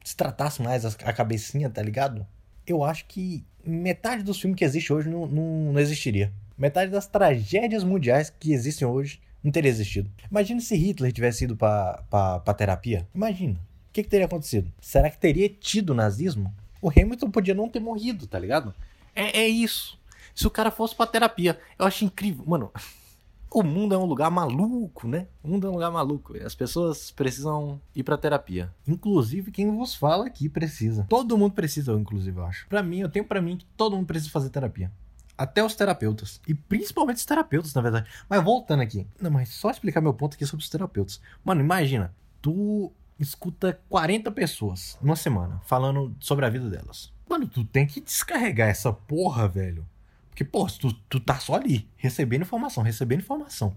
se 0.03 0.15
tratasse 0.15 0.61
mais 0.61 0.85
a 0.85 1.13
cabecinha, 1.13 1.69
tá 1.69 1.81
ligado? 1.81 2.25
eu 2.65 2.83
acho 2.83 3.05
que 3.05 3.45
metade 3.65 4.23
dos 4.23 4.39
filmes 4.39 4.57
que 4.57 4.65
existe 4.65 4.91
hoje 4.91 5.09
não, 5.09 5.27
não, 5.27 5.73
não 5.73 5.79
existiria. 5.79 6.31
Metade 6.57 6.91
das 6.91 7.07
tragédias 7.07 7.83
mundiais 7.83 8.29
que 8.29 8.53
existem 8.53 8.87
hoje 8.87 9.19
não 9.43 9.51
teria 9.51 9.69
existido. 9.69 10.09
Imagina 10.29 10.59
se 10.61 10.75
Hitler 10.75 11.11
tivesse 11.11 11.43
ido 11.43 11.55
pra, 11.55 12.03
pra, 12.09 12.39
pra 12.39 12.53
terapia. 12.53 13.07
Imagina. 13.13 13.59
O 13.93 13.93
que, 13.93 14.01
que 14.01 14.09
teria 14.09 14.25
acontecido? 14.25 14.73
Será 14.81 15.07
que 15.07 15.19
teria 15.19 15.47
tido 15.47 15.93
nazismo? 15.93 16.51
O 16.81 16.89
Hamilton 16.89 17.29
podia 17.29 17.53
não 17.53 17.69
ter 17.69 17.79
morrido, 17.79 18.25
tá 18.25 18.39
ligado? 18.39 18.73
É, 19.13 19.41
é 19.41 19.47
isso. 19.47 19.99
Se 20.33 20.47
o 20.47 20.49
cara 20.49 20.71
fosse 20.71 20.95
pra 20.95 21.05
terapia, 21.05 21.59
eu 21.77 21.85
acho 21.85 22.03
incrível. 22.03 22.43
Mano, 22.47 22.71
o 23.53 23.61
mundo 23.61 23.93
é 23.93 23.97
um 23.99 24.05
lugar 24.05 24.31
maluco, 24.31 25.07
né? 25.07 25.27
O 25.43 25.47
mundo 25.47 25.67
é 25.67 25.69
um 25.69 25.73
lugar 25.73 25.91
maluco. 25.91 26.35
As 26.43 26.55
pessoas 26.55 27.11
precisam 27.11 27.79
ir 27.95 28.01
pra 28.01 28.17
terapia. 28.17 28.73
Inclusive, 28.87 29.51
quem 29.51 29.69
vos 29.69 29.93
fala 29.93 30.25
aqui 30.25 30.49
precisa. 30.49 31.05
Todo 31.07 31.37
mundo 31.37 31.53
precisa, 31.53 31.93
inclusive, 31.93 32.35
eu 32.35 32.45
acho. 32.47 32.67
Pra 32.67 32.81
mim, 32.81 32.97
eu 32.97 33.09
tenho 33.09 33.25
para 33.25 33.43
mim 33.43 33.57
que 33.57 33.65
todo 33.77 33.95
mundo 33.95 34.07
precisa 34.07 34.31
fazer 34.31 34.49
terapia. 34.49 34.91
Até 35.37 35.63
os 35.63 35.75
terapeutas. 35.75 36.41
E 36.47 36.55
principalmente 36.55 37.17
os 37.17 37.25
terapeutas, 37.25 37.75
na 37.75 37.81
verdade. 37.83 38.09
Mas 38.27 38.43
voltando 38.43 38.81
aqui. 38.81 39.05
Não, 39.21 39.29
mas 39.29 39.49
só 39.49 39.69
explicar 39.69 40.01
meu 40.01 40.15
ponto 40.15 40.33
aqui 40.33 40.47
sobre 40.47 40.63
os 40.63 40.69
terapeutas. 40.69 41.21
Mano, 41.45 41.61
imagina. 41.61 42.11
Tu 42.41 42.91
escuta 43.23 43.79
40 43.89 44.31
pessoas 44.31 44.97
numa 45.01 45.15
semana 45.15 45.61
falando 45.65 46.15
sobre 46.19 46.45
a 46.45 46.49
vida 46.49 46.69
delas. 46.69 47.11
Mano, 47.29 47.47
tu 47.47 47.63
tem 47.63 47.87
que 47.87 48.01
descarregar 48.01 48.69
essa 48.69 48.91
porra, 48.93 49.47
velho. 49.47 49.87
Porque, 50.29 50.43
pô, 50.43 50.67
tu, 50.67 50.91
tu 51.09 51.19
tá 51.19 51.39
só 51.39 51.55
ali, 51.55 51.87
recebendo 51.95 52.41
informação, 52.41 52.83
recebendo 52.83 53.21
informação. 53.21 53.75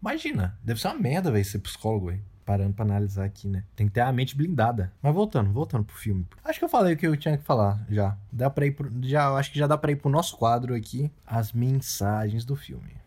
Imagina, 0.00 0.58
deve 0.62 0.80
ser 0.80 0.88
uma 0.88 0.98
merda, 0.98 1.30
velho, 1.30 1.44
ser 1.44 1.58
psicólogo, 1.60 2.06
velho. 2.06 2.22
Parando 2.44 2.74
pra 2.74 2.84
analisar 2.84 3.24
aqui, 3.24 3.48
né? 3.48 3.64
Tem 3.74 3.86
que 3.86 3.94
ter 3.94 4.02
a 4.02 4.12
mente 4.12 4.36
blindada. 4.36 4.92
Mas 5.00 5.14
voltando, 5.14 5.50
voltando 5.50 5.84
pro 5.84 5.96
filme. 5.96 6.26
Acho 6.44 6.58
que 6.58 6.64
eu 6.64 6.68
falei 6.68 6.92
o 6.92 6.96
que 6.96 7.06
eu 7.06 7.16
tinha 7.16 7.38
que 7.38 7.44
falar 7.44 7.82
já. 7.88 8.18
Dá 8.30 8.50
pra 8.50 8.66
ir 8.66 8.72
pro, 8.72 8.90
já, 9.02 9.30
acho 9.34 9.50
que 9.50 9.58
já 9.58 9.66
dá 9.66 9.78
pra 9.78 9.92
ir 9.92 9.96
pro 9.96 10.10
nosso 10.10 10.36
quadro 10.36 10.74
aqui, 10.74 11.10
as 11.26 11.54
mensagens 11.54 12.44
do 12.44 12.54
filme. 12.54 13.03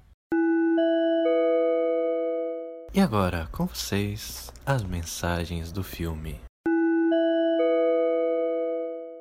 E 2.98 3.00
agora, 3.00 3.46
com 3.52 3.68
vocês, 3.68 4.52
as 4.66 4.82
mensagens 4.82 5.72
do 5.72 5.84
filme. 5.84 6.42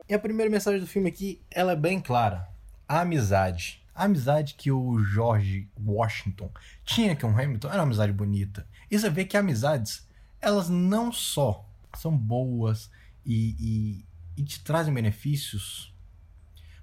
E 0.08 0.14
a 0.14 0.18
primeira 0.18 0.50
mensagem 0.50 0.80
do 0.80 0.86
filme 0.86 1.10
aqui, 1.10 1.42
ela 1.50 1.72
é 1.72 1.76
bem 1.76 2.00
clara 2.00 2.48
a 2.88 3.02
amizade. 3.02 3.84
A 3.94 4.04
amizade 4.04 4.54
que 4.54 4.72
o 4.72 5.04
George 5.04 5.68
Washington 5.78 6.50
tinha 6.86 7.14
com 7.14 7.26
o 7.26 7.38
Hamilton 7.38 7.68
era 7.68 7.76
uma 7.76 7.82
amizade 7.82 8.14
bonita. 8.14 8.66
E 8.90 8.98
você 8.98 9.10
vê 9.10 9.26
que 9.26 9.36
amizades, 9.36 10.08
elas 10.40 10.70
não 10.70 11.12
só 11.12 11.68
são 11.98 12.16
boas 12.16 12.90
e, 13.26 13.54
e, 13.60 14.04
e 14.38 14.42
te 14.42 14.64
trazem 14.64 14.94
benefícios, 14.94 15.94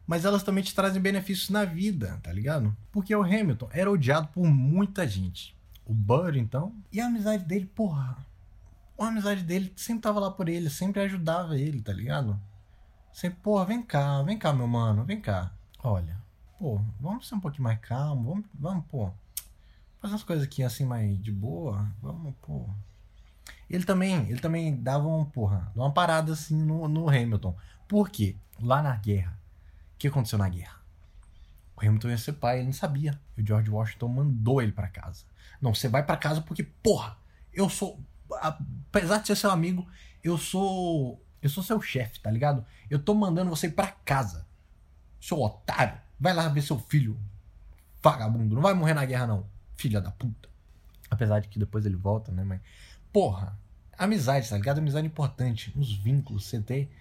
mas 0.05 0.25
elas 0.25 0.43
também 0.43 0.63
te 0.63 0.75
trazem 0.75 1.01
benefícios 1.01 1.49
na 1.49 1.65
vida, 1.65 2.19
tá 2.21 2.31
ligado? 2.31 2.77
Porque 2.91 3.15
o 3.15 3.23
Hamilton 3.23 3.69
era 3.71 3.91
odiado 3.91 4.27
por 4.27 4.45
muita 4.45 5.07
gente. 5.07 5.55
O 5.85 5.93
Burr, 5.93 6.37
então, 6.37 6.73
e 6.91 7.01
a 7.01 7.07
amizade 7.07 7.43
dele, 7.45 7.65
porra. 7.65 8.17
A 8.97 9.07
amizade 9.07 9.43
dele 9.43 9.73
sempre 9.75 10.03
tava 10.03 10.19
lá 10.19 10.31
por 10.31 10.47
ele, 10.47 10.69
sempre 10.69 11.01
ajudava 11.01 11.57
ele, 11.57 11.81
tá 11.81 11.91
ligado? 11.91 12.39
Sempre, 13.11 13.39
porra, 13.41 13.65
vem 13.65 13.81
cá, 13.81 14.21
vem 14.23 14.37
cá, 14.37 14.53
meu 14.53 14.67
mano, 14.67 15.03
vem 15.03 15.19
cá 15.19 15.51
olha, 15.83 16.17
pô, 16.57 16.81
vamos 16.99 17.27
ser 17.27 17.35
um 17.35 17.39
pouquinho 17.39 17.63
mais 17.63 17.79
calmo, 17.79 18.29
vamos, 18.29 18.45
vamos, 18.53 18.85
pô, 18.85 19.11
fazer 19.99 20.13
umas 20.13 20.23
coisas 20.23 20.45
aqui 20.45 20.63
assim 20.63 20.85
mais 20.85 21.21
de 21.21 21.31
boa, 21.31 21.91
vamos, 22.01 22.33
pô. 22.41 22.69
Ele 23.69 23.83
também, 23.83 24.29
ele 24.29 24.39
também 24.39 24.75
dava 24.81 25.07
um, 25.07 25.25
porra, 25.25 25.71
uma 25.75 25.91
parada 25.91 26.31
assim 26.31 26.55
no, 26.55 26.87
no 26.87 27.09
Hamilton. 27.09 27.55
Por 27.87 28.09
quê? 28.09 28.35
Lá 28.61 28.81
na 28.81 28.95
guerra, 28.95 29.37
o 29.95 29.97
que 29.97 30.07
aconteceu 30.07 30.37
na 30.37 30.47
guerra? 30.47 30.79
O 31.75 31.85
Hamilton 31.85 32.09
ia 32.09 32.17
ser 32.17 32.33
pai, 32.33 32.57
ele 32.57 32.67
não 32.67 32.73
sabia. 32.73 33.19
E 33.35 33.41
o 33.41 33.45
George 33.45 33.69
Washington 33.69 34.07
mandou 34.09 34.61
ele 34.61 34.71
para 34.71 34.87
casa. 34.87 35.25
Não, 35.63 35.73
você 35.73 35.87
vai 35.87 36.03
para 36.03 36.17
casa 36.17 36.41
porque, 36.41 36.61
porra, 36.61 37.17
eu 37.53 37.69
sou, 37.69 37.97
apesar 38.41 39.19
de 39.19 39.27
ser 39.27 39.37
seu 39.37 39.49
amigo, 39.49 39.87
eu 40.21 40.37
sou, 40.37 41.25
eu 41.41 41.49
sou 41.49 41.63
seu 41.63 41.81
chefe, 41.81 42.19
tá 42.19 42.29
ligado? 42.29 42.65
Eu 42.89 42.99
tô 42.99 43.13
mandando 43.13 43.49
você 43.49 43.69
para 43.69 43.87
casa. 43.87 44.45
Seu 45.21 45.39
otário. 45.39 45.97
Vai 46.19 46.33
lá 46.33 46.49
ver 46.49 46.61
seu 46.61 46.77
filho. 46.77 47.17
Vagabundo. 48.01 48.53
Não 48.53 48.61
vai 48.61 48.73
morrer 48.73 48.93
na 48.93 49.05
guerra, 49.05 49.25
não. 49.25 49.47
Filha 49.77 50.01
da 50.01 50.11
puta. 50.11 50.49
Apesar 51.09 51.39
de 51.39 51.47
que 51.47 51.57
depois 51.57 51.85
ele 51.85 51.95
volta, 51.95 52.29
né? 52.29 52.43
Mas. 52.43 52.59
Porra. 53.13 53.57
Amizade, 53.97 54.49
tá 54.49 54.57
ligado? 54.57 54.79
Amizade 54.79 55.07
é 55.07 55.09
importante. 55.09 55.71
Os 55.77 55.95
vínculos. 55.95 56.45
Você 56.45 56.59
ter 56.59 56.91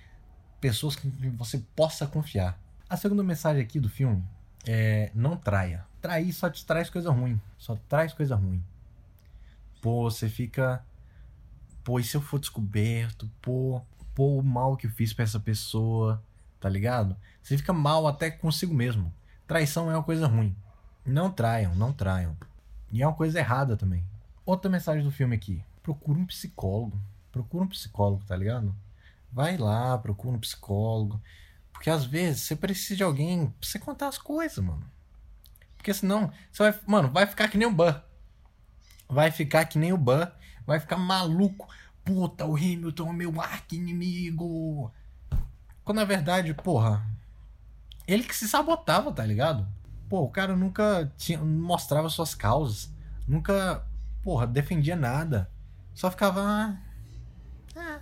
pessoas 0.61 0.95
que 0.95 1.09
você 1.37 1.59
possa 1.75 2.07
confiar. 2.07 2.57
A 2.89 2.97
segunda 2.97 3.25
mensagem 3.25 3.61
aqui 3.61 3.81
do 3.81 3.89
filme 3.89 4.23
é: 4.65 5.11
não 5.17 5.37
traia. 5.37 5.85
Trair 6.03 6.33
só 6.35 6.51
te 6.51 6.67
traz 6.67 6.91
coisa 6.91 7.11
ruim. 7.11 7.41
Só 7.57 7.77
traz 7.89 8.13
coisa 8.13 8.37
ruim. 8.37 8.63
Pô, 9.81 10.11
você 10.11 10.29
fica. 10.29 10.85
Pô, 11.83 11.99
e 11.99 12.05
se 12.05 12.17
eu 12.17 12.21
for 12.21 12.39
descoberto? 12.39 13.31
Pô, 13.41 13.81
pô, 14.15 14.39
o 14.39 14.43
mal 14.43 14.77
que 14.77 14.87
eu 14.87 14.91
fiz 14.91 15.15
pra 15.15 15.25
essa 15.25 15.41
pessoa 15.41 16.23
tá 16.63 16.69
ligado? 16.69 17.17
Você 17.43 17.59
fica 17.59 17.73
mal 17.73 18.07
até 18.07 18.31
consigo 18.31 18.73
mesmo. 18.73 19.13
Traição 19.49 19.91
é 19.91 19.97
uma 19.97 20.05
coisa 20.05 20.29
ruim. 20.29 20.55
Não 21.05 21.29
traiam, 21.29 21.75
não 21.75 21.93
traiam. 21.93 22.37
E 22.93 23.03
é 23.03 23.07
uma 23.07 23.17
coisa 23.17 23.41
errada 23.41 23.77
também. 23.77 24.05
Outra 24.47 24.71
mensagem 24.71 25.03
do 25.03 25.11
filme 25.11 25.35
aqui. 25.35 25.63
Procura 25.83 26.21
um 26.21 26.25
psicólogo. 26.25 26.97
Procura 27.33 27.65
um 27.65 27.69
psicólogo, 27.69 28.25
tá 28.25 28.37
ligado? 28.37 28.73
Vai 29.33 29.57
lá, 29.57 29.99
procura 29.99 30.37
um 30.37 30.41
psicólogo. 30.41 31.21
Porque 31.73 31.91
às 31.91 32.05
vezes 32.05 32.43
você 32.43 32.55
precisa 32.55 32.97
de 32.97 33.03
alguém 33.03 33.47
pra 33.47 33.69
você 33.69 33.79
contar 33.81 34.07
as 34.07 34.19
coisas, 34.19 34.65
mano. 34.65 34.85
Porque 35.83 35.93
senão, 35.93 36.31
você 36.53 36.63
vai, 36.63 36.81
mano, 36.87 37.11
vai 37.11 37.27
ficar 37.27 37.49
que 37.49 37.59
nem 37.59 37.67
o 37.67 37.73
Ban. 37.73 38.01
Vai 39.09 39.33
ficar 39.33 39.65
que 39.65 39.77
nem 39.77 39.93
o 39.93 39.99
Ban. 39.99 40.31
Vai 40.65 40.79
ficar 40.79 40.97
maluco. 40.97 41.67
Puta, 42.05 42.47
o 42.47 42.55
Hamilton 42.55 43.11
é 43.11 43.13
meu 43.13 43.41
arqui-inimigo. 43.41 44.93
Quando 45.83 45.99
na 45.99 46.05
verdade, 46.05 46.55
porra, 46.55 47.05
ele 48.07 48.23
que 48.23 48.35
se 48.35 48.47
sabotava, 48.47 49.11
tá 49.11 49.27
ligado? 49.27 49.67
Pô, 50.09 50.23
o 50.23 50.31
cara 50.31 50.55
nunca 50.55 51.13
tinha, 51.17 51.39
mostrava 51.41 52.09
suas 52.09 52.33
causas. 52.33 52.89
Nunca, 53.27 53.85
porra, 54.23 54.47
defendia 54.47 54.95
nada. 54.95 55.51
Só 55.93 56.13
ficava. 56.13 56.41
Ah, 56.41 56.79
ah, 57.75 58.01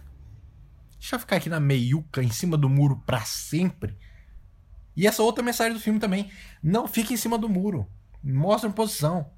deixa 0.98 1.16
eu 1.16 1.20
ficar 1.20 1.36
aqui 1.36 1.48
na 1.48 1.58
meiuca, 1.58 2.22
em 2.22 2.30
cima 2.30 2.58
do 2.58 2.68
muro 2.68 3.02
pra 3.06 3.22
sempre. 3.22 3.96
E 5.00 5.06
essa 5.06 5.22
outra 5.22 5.42
mensagem 5.42 5.72
do 5.72 5.80
filme 5.80 5.98
também. 5.98 6.30
Não 6.62 6.86
fique 6.86 7.14
em 7.14 7.16
cima 7.16 7.38
do 7.38 7.48
muro. 7.48 7.88
Mostra 8.22 8.68
uma 8.68 8.74
posição. 8.74 9.30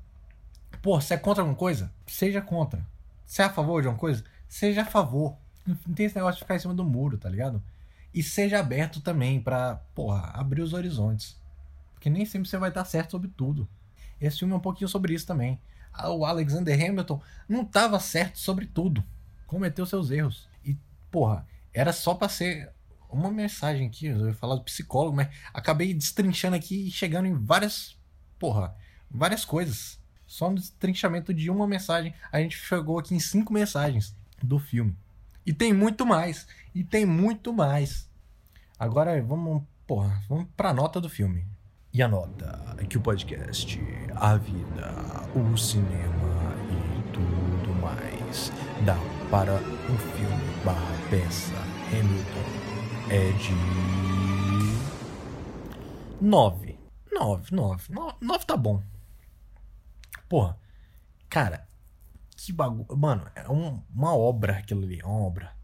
Pô, 0.82 1.00
você 1.00 1.14
é 1.14 1.16
contra 1.16 1.40
alguma 1.40 1.56
coisa? 1.56 1.92
Seja 2.04 2.42
contra. 2.42 2.84
Você 3.24 3.42
é 3.42 3.44
a 3.44 3.48
favor 3.48 3.80
de 3.80 3.86
alguma 3.86 4.00
coisa? 4.00 4.24
Seja 4.48 4.82
a 4.82 4.84
favor. 4.84 5.36
Não 5.64 5.76
tem 5.94 6.06
esse 6.06 6.16
negócio 6.16 6.38
de 6.38 6.42
ficar 6.42 6.56
em 6.56 6.58
cima 6.58 6.74
do 6.74 6.82
muro, 6.82 7.16
tá 7.16 7.28
ligado? 7.28 7.62
E 8.12 8.24
seja 8.24 8.58
aberto 8.58 9.00
também 9.00 9.40
pra, 9.40 9.76
porra, 9.94 10.32
abrir 10.34 10.62
os 10.62 10.72
horizontes. 10.72 11.40
Porque 11.94 12.10
nem 12.10 12.26
sempre 12.26 12.48
você 12.48 12.58
vai 12.58 12.70
estar 12.70 12.84
certo 12.84 13.12
sobre 13.12 13.28
tudo. 13.28 13.68
Esse 14.20 14.40
filme 14.40 14.54
é 14.54 14.56
um 14.56 14.60
pouquinho 14.60 14.88
sobre 14.88 15.14
isso 15.14 15.28
também. 15.28 15.60
Ah, 15.92 16.10
o 16.10 16.24
Alexander 16.24 16.74
Hamilton 16.74 17.22
não 17.48 17.62
estava 17.62 18.00
certo 18.00 18.36
sobre 18.36 18.66
tudo. 18.66 19.04
Cometeu 19.46 19.86
seus 19.86 20.10
erros. 20.10 20.48
E, 20.64 20.76
porra, 21.08 21.46
era 21.72 21.92
só 21.92 22.14
pra 22.14 22.28
ser 22.28 22.72
uma 23.12 23.30
mensagem 23.30 23.86
aqui. 23.86 24.06
Eu 24.06 24.28
ia 24.28 24.34
falar 24.34 24.56
do 24.56 24.64
psicólogo, 24.64 25.16
mas 25.16 25.28
acabei 25.52 25.92
destrinchando 25.94 26.56
aqui 26.56 26.88
e 26.88 26.90
chegando 26.90 27.26
em 27.26 27.34
várias, 27.34 27.96
porra, 28.38 28.74
várias 29.10 29.44
coisas. 29.44 30.00
Só 30.26 30.48
no 30.48 30.56
destrinchamento 30.56 31.32
de 31.34 31.50
uma 31.50 31.66
mensagem, 31.66 32.14
a 32.30 32.40
gente 32.40 32.56
chegou 32.56 32.98
aqui 32.98 33.14
em 33.14 33.20
cinco 33.20 33.52
mensagens 33.52 34.16
do 34.42 34.58
filme. 34.58 34.96
E 35.44 35.52
tem 35.52 35.72
muito 35.72 36.06
mais. 36.06 36.46
E 36.74 36.82
tem 36.82 37.04
muito 37.04 37.52
mais. 37.52 38.08
Agora 38.78 39.22
vamos, 39.22 39.62
porra, 39.86 40.22
vamos 40.28 40.46
pra 40.56 40.72
nota 40.72 41.00
do 41.00 41.08
filme. 41.08 41.44
E 41.92 42.02
a 42.02 42.08
nota 42.08 42.76
que 42.88 42.96
o 42.96 43.02
podcast, 43.02 43.78
a 44.16 44.36
vida, 44.36 44.90
o 45.34 45.56
cinema 45.58 46.56
e 46.70 47.12
tudo 47.12 47.74
mais 47.82 48.50
dá 48.86 48.96
para 49.30 49.54
um 49.54 49.98
filme 50.16 50.64
barra 50.64 51.10
peça 51.10 51.52
Hamilton 51.92 52.61
é 53.12 53.30
de 53.32 53.52
9. 56.18 56.78
9, 57.12 57.54
9. 57.54 57.88
9 58.22 58.46
tá 58.46 58.56
bom. 58.56 58.82
Porra, 60.30 60.58
cara, 61.28 61.68
que 62.34 62.54
bagulho. 62.54 62.86
Mano, 62.96 63.30
é 63.34 63.46
um, 63.50 63.82
uma 63.94 64.16
obra 64.16 64.56
aquilo 64.56 64.84
ali, 64.84 65.02
uma 65.02 65.12
obra. 65.12 65.54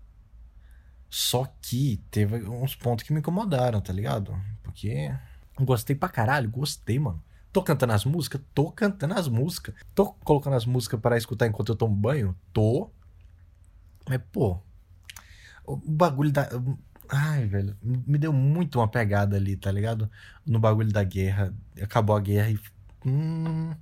Só 1.09 1.47
que 1.63 2.05
teve 2.11 2.47
uns 2.47 2.77
pontos 2.77 3.03
que 3.03 3.15
me 3.15 3.21
incomodaram, 3.21 3.81
tá 3.81 3.95
ligado? 3.95 4.39
Porque 4.63 5.11
gostei 5.59 5.97
pra 5.97 6.11
caralho, 6.11 6.51
gostei, 6.51 6.99
mano. 6.99 7.25
Tô 7.51 7.63
cantando 7.63 7.95
as 7.95 8.05
músicas? 8.05 8.43
Tô 8.55 8.71
cantando 8.71 9.15
as 9.15 9.27
músicas. 9.27 9.75
Tô 9.95 10.13
colocando 10.13 10.55
as 10.55 10.67
músicas 10.67 11.01
para 11.01 11.17
escutar 11.17 11.47
enquanto 11.47 11.71
eu 11.71 11.77
tomo 11.77 11.97
banho? 11.97 12.37
Tô. 12.53 12.91
Mas, 14.07 14.21
pô, 14.31 14.61
o 15.69 15.77
bagulho 15.77 16.33
da. 16.33 16.49
Ai, 17.09 17.47
velho, 17.47 17.77
me 17.83 18.19
deu 18.19 18.33
muito 18.33 18.79
uma 18.79 18.89
pegada 18.89 19.37
ali, 19.37 19.57
tá 19.57 19.73
ligado? 19.73 20.11
No 20.45 20.59
bagulho 20.59 20.93
da 20.93 21.03
guerra. 21.03 21.55
Acabou 21.81 22.15
a 22.15 22.21
guerra 22.21 22.51
e. 22.51 22.59
Hum, 23.07 23.73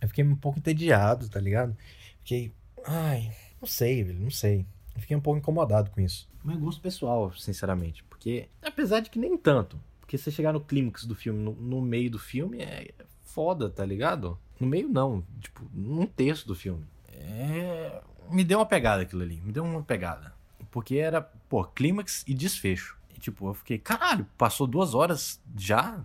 eu 0.00 0.08
fiquei 0.08 0.24
um 0.24 0.36
pouco 0.36 0.58
entediado, 0.58 1.28
tá 1.28 1.40
ligado? 1.40 1.76
Fiquei. 2.20 2.52
Ai, 2.84 3.32
não 3.60 3.66
sei, 3.66 4.04
velho, 4.04 4.20
não 4.20 4.30
sei. 4.30 4.66
Fiquei 4.96 5.16
um 5.16 5.20
pouco 5.20 5.38
incomodado 5.38 5.90
com 5.90 6.00
isso. 6.00 6.28
Mas 6.44 6.56
é 6.56 6.60
gosto 6.60 6.80
pessoal, 6.80 7.32
sinceramente. 7.34 8.04
Porque, 8.04 8.48
apesar 8.62 9.00
de 9.00 9.10
que 9.10 9.18
nem 9.18 9.36
tanto. 9.36 9.80
Porque 10.00 10.16
você 10.18 10.30
chegar 10.30 10.52
no 10.52 10.60
clímax 10.60 11.04
do 11.04 11.14
filme, 11.14 11.38
no, 11.38 11.52
no, 11.52 11.80
meio 11.80 12.10
do 12.10 12.18
filme, 12.18 12.62
é 12.62 12.92
foda, 13.22 13.68
tá 13.68 13.84
ligado? 13.84 14.38
No 14.58 14.66
meio 14.66 14.88
não, 14.88 15.22
tipo, 15.40 15.68
num 15.72 16.06
terço 16.06 16.46
do 16.46 16.54
filme. 16.54 16.84
É. 17.12 18.02
Me 18.30 18.44
deu 18.44 18.58
uma 18.58 18.66
pegada 18.66 19.02
aquilo 19.02 19.22
ali, 19.22 19.40
me 19.40 19.52
deu 19.52 19.64
uma 19.64 19.82
pegada. 19.82 20.37
Porque 20.70 20.96
era, 20.96 21.22
pô, 21.22 21.64
clímax 21.64 22.24
e 22.26 22.34
desfecho. 22.34 22.96
E, 23.14 23.20
tipo, 23.20 23.48
eu 23.48 23.54
fiquei, 23.54 23.78
caralho, 23.78 24.26
passou 24.36 24.66
duas 24.66 24.94
horas 24.94 25.40
já? 25.56 26.04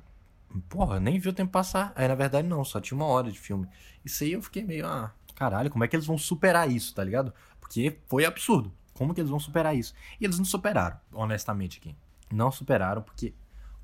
Porra, 0.69 0.99
nem 0.99 1.19
viu 1.19 1.32
o 1.32 1.36
tempo 1.36 1.52
passar. 1.52 1.91
Aí, 1.95 2.08
na 2.08 2.15
verdade, 2.15 2.47
não, 2.47 2.63
só 2.63 2.80
tinha 2.80 2.95
uma 2.95 3.06
hora 3.06 3.32
de 3.32 3.39
filme. 3.39 3.67
Isso 4.06 4.23
aí 4.23 4.34
eu 4.34 4.41
fiquei 4.41 4.63
meio, 4.63 4.86
ah, 4.86 5.13
caralho, 5.36 5.69
como 5.69 5.84
é 5.84 5.88
que 5.88 5.95
eles 5.95 6.06
vão 6.06 6.17
superar 6.17 6.69
isso, 6.69 6.93
tá 6.93 7.04
ligado? 7.04 7.34
Porque 7.60 7.99
foi 8.08 8.26
absurdo. 8.26 8.71
Como 8.93 9.13
que 9.13 9.21
eles 9.21 9.30
vão 9.30 9.39
superar 9.39 9.76
isso? 9.76 9.93
E 10.19 10.26
eles 10.26 10.38
não 10.38 10.45
superaram, 10.45 10.99
honestamente 11.12 11.80
aqui. 11.80 11.95
Não 12.32 12.52
superaram 12.52 13.02
porque 13.02 13.34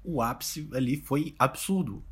o 0.03 0.21
ápice 0.21 0.69
ali 0.73 0.97
foi 0.97 1.35
absurdo. 1.37 2.03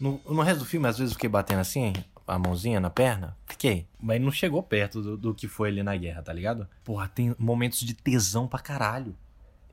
No, 0.00 0.20
no 0.24 0.42
resto 0.42 0.60
do 0.60 0.64
filme, 0.64 0.86
às 0.86 0.96
vezes 0.96 1.12
eu 1.12 1.16
fiquei 1.16 1.28
batendo 1.28 1.58
assim, 1.60 1.92
a 2.28 2.38
mãozinha 2.38 2.78
na 2.78 2.90
perna. 2.90 3.36
Fiquei. 3.46 3.88
Mas 3.98 4.20
não 4.20 4.30
chegou 4.30 4.62
perto 4.62 5.00
do, 5.00 5.16
do 5.16 5.34
que 5.34 5.48
foi 5.48 5.70
ali 5.70 5.82
na 5.82 5.96
guerra, 5.96 6.22
tá 6.22 6.32
ligado? 6.32 6.68
Porra, 6.84 7.08
tem 7.08 7.34
momentos 7.38 7.80
de 7.80 7.94
tesão 7.94 8.46
pra 8.46 8.60
caralho. 8.60 9.16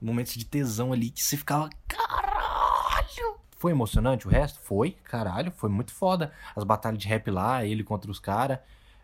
Momentos 0.01 0.33
de 0.33 0.45
tesão 0.45 0.93
ali 0.93 1.09
que 1.09 1.21
você 1.21 1.37
ficava. 1.37 1.69
Caralho! 1.87 3.39
Foi 3.57 3.71
emocionante 3.71 4.27
o 4.27 4.29
resto? 4.29 4.59
Foi, 4.59 4.91
caralho, 5.03 5.51
foi 5.51 5.69
muito 5.69 5.93
foda. 5.93 6.31
As 6.55 6.63
batalhas 6.63 6.99
de 6.99 7.07
rap 7.07 7.29
lá, 7.29 7.65
ele 7.65 7.83
contra 7.83 8.09
os 8.09 8.19
caras. 8.19 8.59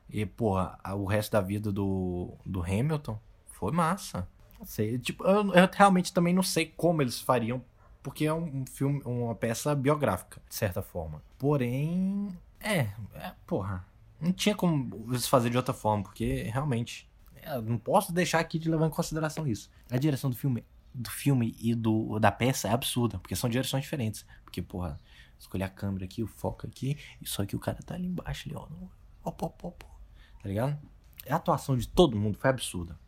E, 0.09 0.25
porra, 0.25 0.77
o 0.95 1.05
resto 1.05 1.31
da 1.31 1.41
vida 1.41 1.71
do, 1.71 2.33
do 2.45 2.61
Hamilton 2.61 3.19
foi 3.47 3.71
massa. 3.71 4.27
Não 4.59 4.65
sei, 4.65 4.99
tipo, 4.99 5.25
eu, 5.25 5.53
eu 5.53 5.69
realmente 5.73 6.13
também 6.13 6.33
não 6.33 6.43
sei 6.43 6.65
como 6.65 7.01
eles 7.01 7.19
fariam, 7.19 7.63
porque 8.03 8.25
é 8.25 8.33
um 8.33 8.63
filme, 8.65 9.01
uma 9.05 9.33
peça 9.33 9.73
biográfica, 9.73 10.41
de 10.47 10.53
certa 10.55 10.81
forma. 10.81 11.21
Porém, 11.39 12.29
é, 12.63 12.93
é 13.15 13.33
porra, 13.45 13.85
não 14.19 14.31
tinha 14.31 14.55
como 14.55 15.07
eles 15.09 15.27
fazer 15.27 15.49
de 15.49 15.57
outra 15.57 15.73
forma, 15.73 16.03
porque 16.03 16.43
realmente, 16.43 17.09
é, 17.35 17.59
não 17.61 17.77
posso 17.77 18.13
deixar 18.13 18.39
aqui 18.39 18.59
de 18.59 18.69
levar 18.69 18.87
em 18.87 18.91
consideração 18.91 19.47
isso. 19.47 19.69
A 19.89 19.97
direção 19.97 20.29
do 20.29 20.35
filme 20.35 20.65
do 20.93 21.09
filme 21.09 21.55
e 21.59 21.73
do 21.73 22.19
da 22.19 22.31
peça 22.31 22.67
é 22.67 22.71
absurda, 22.71 23.17
porque 23.19 23.35
são 23.35 23.49
direções 23.49 23.83
diferentes. 23.83 24.25
Porque, 24.43 24.61
porra, 24.61 24.99
escolher 25.39 25.63
a 25.63 25.69
câmera 25.69 26.05
aqui, 26.05 26.21
o 26.21 26.27
foco 26.27 26.67
aqui, 26.67 26.97
e 27.21 27.27
só 27.27 27.45
que 27.45 27.55
o 27.55 27.59
cara 27.59 27.79
tá 27.83 27.95
ali 27.95 28.07
embaixo, 28.07 28.47
ali, 28.47 28.55
ó. 28.55 28.67
Op, 29.23 29.45
op, 29.45 29.65
op, 29.65 29.85
tá 30.41 30.49
ligado? 30.49 30.77
A 31.29 31.35
atuação 31.35 31.77
de 31.77 31.87
todo 31.87 32.17
mundo 32.17 32.37
foi 32.37 32.49
absurda. 32.49 32.99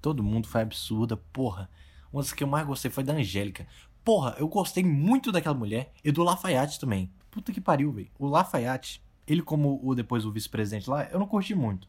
Todo 0.00 0.22
mundo 0.22 0.48
foi 0.48 0.62
absurda, 0.62 1.16
porra. 1.16 1.70
Uma 2.12 2.22
das 2.22 2.32
que 2.32 2.42
eu 2.42 2.48
mais 2.48 2.66
gostei 2.66 2.90
foi 2.90 3.04
da 3.04 3.12
Angélica. 3.12 3.66
Porra, 4.04 4.34
eu 4.38 4.48
gostei 4.48 4.82
muito 4.82 5.30
daquela 5.30 5.54
mulher 5.54 5.92
e 6.02 6.10
do 6.10 6.24
Lafayette 6.24 6.80
também. 6.80 7.12
Puta 7.30 7.52
que 7.52 7.60
pariu, 7.60 7.92
velho. 7.92 8.10
O 8.18 8.26
Lafayette, 8.26 9.02
ele 9.26 9.42
como 9.42 9.80
o 9.82 9.94
depois 9.94 10.24
o 10.24 10.32
vice-presidente 10.32 10.88
lá, 10.88 11.04
eu 11.04 11.18
não 11.18 11.26
curti 11.26 11.54
muito. 11.54 11.88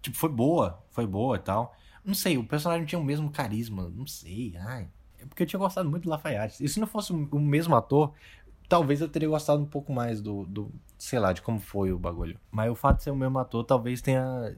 Tipo, 0.00 0.16
foi 0.16 0.28
boa, 0.28 0.84
foi 0.90 1.06
boa 1.06 1.36
e 1.36 1.40
tal. 1.40 1.74
Não 2.04 2.14
sei, 2.14 2.38
o 2.38 2.44
personagem 2.44 2.86
tinha 2.86 2.98
o 2.98 3.04
mesmo 3.04 3.30
carisma, 3.30 3.90
não 3.90 4.06
sei, 4.06 4.56
ai. 4.56 4.88
É 5.18 5.26
porque 5.26 5.42
eu 5.42 5.46
tinha 5.46 5.58
gostado 5.58 5.90
muito 5.90 6.04
do 6.04 6.10
Lafayette. 6.10 6.62
E 6.64 6.68
se 6.68 6.78
não 6.78 6.86
fosse 6.86 7.12
o 7.12 7.40
mesmo 7.40 7.74
ator, 7.74 8.12
talvez 8.68 9.00
eu 9.00 9.08
teria 9.08 9.28
gostado 9.28 9.62
um 9.62 9.66
pouco 9.66 9.92
mais 9.92 10.20
do, 10.20 10.44
do, 10.46 10.72
sei 10.98 11.18
lá, 11.18 11.32
de 11.32 11.42
como 11.42 11.58
foi 11.58 11.92
o 11.92 11.98
bagulho. 11.98 12.38
Mas 12.50 12.70
o 12.70 12.74
fato 12.74 12.98
de 12.98 13.04
ser 13.04 13.10
o 13.10 13.16
mesmo 13.16 13.38
ator 13.38 13.64
talvez 13.64 14.00
tenha 14.00 14.56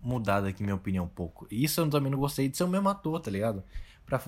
mudado 0.00 0.46
aqui 0.46 0.62
minha 0.62 0.74
opinião 0.74 1.04
um 1.04 1.08
pouco. 1.08 1.46
Isso 1.50 1.80
eu 1.80 1.88
também 1.88 2.10
não 2.10 2.18
gostei 2.18 2.48
de 2.48 2.56
ser 2.56 2.64
o 2.64 2.68
mesmo 2.68 2.88
ator, 2.88 3.20
tá 3.20 3.30
ligado? 3.30 3.62
Pra 4.06 4.20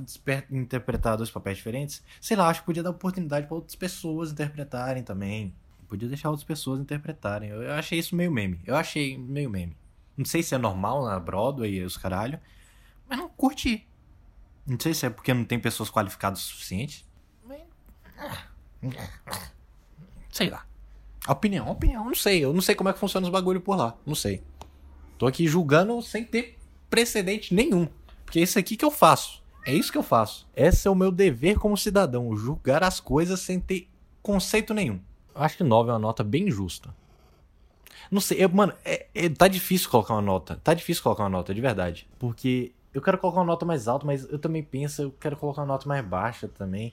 interpretar 0.51 1.17
dois 1.17 1.31
papéis 1.31 1.59
diferentes. 1.59 2.03
Sei 2.21 2.37
lá, 2.37 2.49
acho 2.49 2.61
que 2.61 2.67
podia 2.67 2.83
dar 2.83 2.91
oportunidade 2.91 3.47
para 3.47 3.57
outras 3.57 3.75
pessoas 3.75 4.33
interpretarem 4.33 5.03
também. 5.03 5.55
Podia 5.89 6.09
deixar 6.09 6.31
outras 6.31 6.47
pessoas 6.47 6.81
interpretarem. 6.81 7.51
Eu 7.51 7.73
achei 7.73 7.99
isso 7.99 8.17
meio 8.17 8.33
meme. 8.33 8.61
Eu 8.65 8.77
achei 8.77 9.19
meio 9.19 9.51
meme. 9.51 9.77
Não 10.17 10.25
sei 10.25 10.43
se 10.43 10.55
é 10.55 10.59
normal 10.59 11.05
na 11.05 11.19
Broadway 11.21 11.75
e 11.75 11.83
os 11.83 11.97
caralho, 11.97 12.41
mas 13.09 13.19
não 13.19 13.29
curti. 13.29 13.87
Não 14.67 14.81
sei 14.81 14.95
se 14.95 15.05
é 15.05 15.11
porque 15.11 15.35
não 15.35 15.45
tem 15.45 15.59
pessoas 15.59 15.91
qualificadas 15.91 16.41
o 16.41 16.45
suficiente. 16.45 17.07
Sei 20.31 20.49
lá. 20.49 20.67
Opinião, 21.29 21.69
opinião, 21.69 22.05
não 22.05 22.15
sei. 22.15 22.45
Eu 22.45 22.53
não 22.53 22.63
sei 22.63 22.75
como 22.75 22.89
é 22.89 22.93
que 22.93 22.99
funciona 22.99 23.27
os 23.27 23.33
bagulho 23.33 23.61
por 23.61 23.77
lá. 23.77 23.97
Não 24.07 24.15
sei. 24.15 24.43
Tô 25.19 25.27
aqui 25.27 25.47
julgando 25.47 26.01
sem 26.03 26.25
ter 26.25 26.59
precedente 26.91 27.55
nenhum. 27.55 27.89
Porque 28.25 28.41
é 28.41 28.43
isso 28.43 28.59
aqui 28.59 28.77
que 28.77 28.85
eu 28.85 28.91
faço. 28.91 29.44
É 29.65 29.73
isso 29.73 29.91
que 29.91 29.99
eu 29.99 30.03
faço. 30.03 30.47
Esse 30.55 30.87
é 30.87 30.91
o 30.91 30.95
meu 30.95 31.11
dever 31.11 31.59
como 31.59 31.77
cidadão. 31.77 32.37
Julgar 32.37 32.83
as 32.83 33.01
coisas 33.01 33.41
sem 33.41 33.59
ter 33.59 33.89
conceito 34.23 34.75
nenhum. 34.75 35.01
Acho 35.35 35.57
que 35.57 35.65
9 35.65 35.91
é 35.91 35.93
uma 35.93 35.99
nota 35.99 36.23
bem 36.23 36.51
justa. 36.51 36.95
Não 38.11 38.21
sei, 38.21 38.45
eu, 38.45 38.49
mano, 38.51 38.73
é, 38.85 39.07
é, 39.15 39.29
tá 39.29 39.49
difícil 39.49 39.89
colocar 39.89 40.15
uma 40.15 40.23
nota. 40.23 40.61
Tá 40.63 40.75
difícil 40.75 41.03
colocar 41.03 41.25
uma 41.25 41.31
nota, 41.31 41.55
de 41.55 41.61
verdade. 41.61 42.07
Porque 42.19 42.73
eu 42.93 43.01
quero 43.01 43.19
colocar 43.19 43.41
uma 43.41 43.47
nota 43.47 43.65
mais 43.65 43.89
alta, 43.89 44.07
mas 44.07 44.25
eu 44.31 44.39
também 44.39 44.63
penso, 44.63 45.03
eu 45.03 45.11
quero 45.19 45.37
colocar 45.37 45.63
uma 45.63 45.69
nota 45.69 45.89
mais 45.89 46.05
baixa 46.05 46.47
também. 46.47 46.93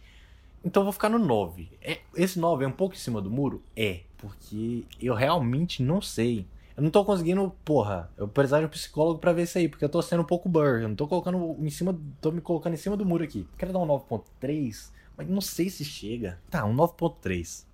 Então 0.63 0.81
eu 0.81 0.86
vou 0.86 0.93
ficar 0.93 1.10
no 1.10 1.19
9. 1.19 1.69
É, 1.81 1.99
esse 2.15 2.39
9 2.39 2.63
é 2.63 2.67
um 2.67 2.71
pouco 2.71 2.95
em 2.95 2.97
cima 2.97 3.21
do 3.21 3.29
muro? 3.29 3.62
É, 3.75 4.01
porque 4.17 4.84
eu 5.01 5.13
realmente 5.13 5.84
não 5.84 6.01
sei. 6.01 6.45
Eu 6.81 6.85
não 6.85 6.89
tô 6.89 7.05
conseguindo, 7.05 7.55
porra, 7.63 8.09
eu 8.17 8.27
precisava 8.27 8.63
de 8.63 8.65
um 8.65 8.71
psicólogo 8.71 9.19
pra 9.19 9.31
ver 9.31 9.43
isso 9.43 9.55
aí, 9.55 9.69
porque 9.69 9.85
eu 9.85 9.89
tô 9.89 10.01
sendo 10.01 10.23
um 10.23 10.25
pouco 10.25 10.49
burr. 10.49 10.81
Eu 10.81 10.89
não 10.89 10.95
tô 10.95 11.07
colocando 11.07 11.55
em 11.59 11.69
cima, 11.69 11.95
tô 12.19 12.31
me 12.31 12.41
colocando 12.41 12.73
em 12.73 12.77
cima 12.77 12.97
do 12.97 13.05
muro 13.05 13.23
aqui. 13.23 13.47
Quero 13.55 13.71
dar 13.71 13.77
um 13.77 13.85
9.3, 13.85 14.91
mas 15.15 15.29
não 15.29 15.41
sei 15.41 15.69
se 15.69 15.85
chega. 15.85 16.41
Tá, 16.49 16.65
um 16.65 16.75
9.3. 16.75 17.67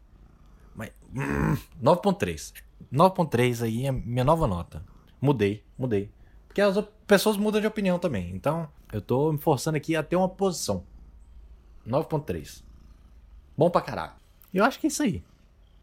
Mas. 0.75 0.91
Hum, 1.15 1.55
9.3. 1.81 2.53
9.3 2.91 3.63
aí 3.63 3.85
é 3.85 3.93
minha 3.93 4.25
nova 4.25 4.45
nota. 4.45 4.83
Mudei, 5.21 5.63
mudei. 5.77 6.11
Porque 6.45 6.59
as 6.59 6.77
pessoas 7.07 7.37
mudam 7.37 7.61
de 7.61 7.67
opinião 7.67 7.97
também. 7.97 8.35
Então, 8.35 8.67
eu 8.91 8.99
tô 8.99 9.31
me 9.31 9.37
forçando 9.37 9.77
aqui 9.77 9.95
a 9.95 10.03
ter 10.03 10.17
uma 10.17 10.27
posição. 10.27 10.83
9.3. 11.87 12.61
Bom 13.57 13.69
pra 13.69 13.79
caralho. 13.79 14.15
Eu 14.53 14.65
acho 14.65 14.77
que 14.77 14.87
é 14.87 14.89
isso 14.89 15.01
aí. 15.01 15.23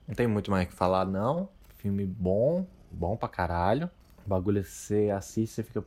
Não 0.07 0.15
tem 0.15 0.27
muito 0.27 0.51
mais 0.51 0.67
o 0.67 0.69
que 0.69 0.75
falar, 0.75 1.07
não. 1.07 1.49
Filme 1.79 2.05
bom, 2.05 2.67
bom 2.95 3.17
pra 3.17 3.29
caralho. 3.29 3.91
O 4.25 4.29
bagulho 4.29 4.65
você 4.65 5.11
assiste, 5.11 5.55
você 5.55 5.63
fica. 5.63 5.85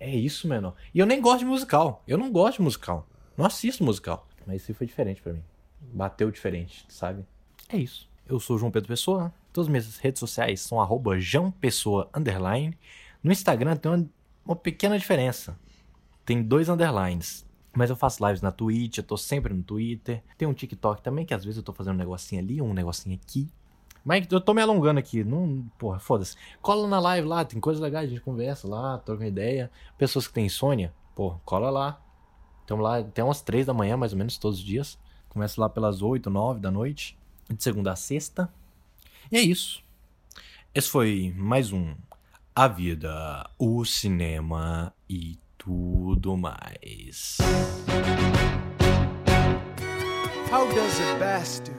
É 0.00 0.10
isso, 0.10 0.48
menor. 0.48 0.74
E 0.92 0.98
eu 0.98 1.06
nem 1.06 1.20
gosto 1.20 1.40
de 1.40 1.44
musical. 1.44 2.02
Eu 2.08 2.18
não 2.18 2.32
gosto 2.32 2.56
de 2.56 2.62
musical. 2.62 3.06
Não 3.36 3.46
assisto 3.46 3.84
musical. 3.84 4.26
Mas 4.46 4.62
isso 4.62 4.74
foi 4.74 4.86
diferente 4.86 5.22
para 5.22 5.32
mim. 5.32 5.42
Bateu 5.80 6.30
diferente, 6.30 6.84
sabe? 6.88 7.24
É 7.68 7.76
isso. 7.76 8.08
Eu 8.26 8.40
sou 8.40 8.58
João 8.58 8.72
Pedro 8.72 8.88
Pessoa. 8.88 9.32
Todas 9.52 9.68
as 9.68 9.70
minhas 9.70 9.98
redes 9.98 10.18
sociais 10.18 10.60
são 10.60 10.80
arroba. 10.80 11.12
No 13.22 13.30
Instagram 13.30 13.76
tem 13.76 13.92
uma, 13.92 14.10
uma 14.44 14.56
pequena 14.56 14.98
diferença. 14.98 15.56
Tem 16.24 16.42
dois 16.42 16.68
underlines. 16.68 17.46
Mas 17.74 17.88
eu 17.88 17.96
faço 17.96 18.24
lives 18.26 18.42
na 18.42 18.52
Twitch, 18.52 18.98
eu 18.98 19.04
tô 19.04 19.16
sempre 19.16 19.54
no 19.54 19.62
Twitter. 19.62 20.22
Tem 20.36 20.46
um 20.46 20.52
TikTok 20.52 21.00
também, 21.02 21.24
que 21.24 21.32
às 21.32 21.44
vezes 21.44 21.56
eu 21.56 21.62
tô 21.62 21.72
fazendo 21.72 21.94
um 21.94 21.98
negocinho 21.98 22.42
ali, 22.42 22.60
um 22.60 22.74
negocinho 22.74 23.14
aqui. 23.14 23.48
Mas 24.04 24.26
eu 24.30 24.40
tô 24.40 24.52
me 24.52 24.60
alongando 24.62 24.98
aqui. 24.98 25.22
Não, 25.22 25.64
porra, 25.78 25.98
foda-se. 25.98 26.36
Cola 26.60 26.88
na 26.88 26.98
live 26.98 27.26
lá, 27.26 27.44
tem 27.44 27.60
coisas 27.60 27.82
legais, 27.82 28.06
a 28.06 28.10
gente 28.10 28.22
conversa 28.22 28.66
lá, 28.68 28.98
troca 28.98 29.26
ideia. 29.26 29.70
Pessoas 29.96 30.26
que 30.26 30.32
têm 30.32 30.46
insônia, 30.46 30.92
pô, 31.14 31.36
cola 31.44 31.70
lá. 31.70 32.00
Estamos 32.60 32.82
lá 32.82 32.98
até 32.98 33.22
umas 33.22 33.40
três 33.40 33.66
da 33.66 33.74
manhã, 33.74 33.96
mais 33.96 34.12
ou 34.12 34.18
menos, 34.18 34.38
todos 34.38 34.58
os 34.58 34.64
dias. 34.64 34.98
Começa 35.28 35.60
lá 35.60 35.68
pelas 35.68 36.02
oito, 36.02 36.30
nove 36.30 36.60
da 36.60 36.70
noite. 36.70 37.18
De 37.48 37.62
segunda 37.62 37.92
a 37.92 37.96
sexta. 37.96 38.52
E 39.30 39.36
é 39.36 39.40
isso. 39.40 39.82
Esse 40.74 40.88
foi 40.88 41.34
mais 41.36 41.72
um 41.72 41.94
A 42.54 42.66
Vida, 42.66 43.48
o 43.58 43.84
Cinema 43.84 44.92
e 45.08 45.38
tudo 45.58 46.36
mais. 46.36 47.38
How 50.50 50.66
does 50.68 51.00
a 51.00 51.18
bastard, 51.18 51.78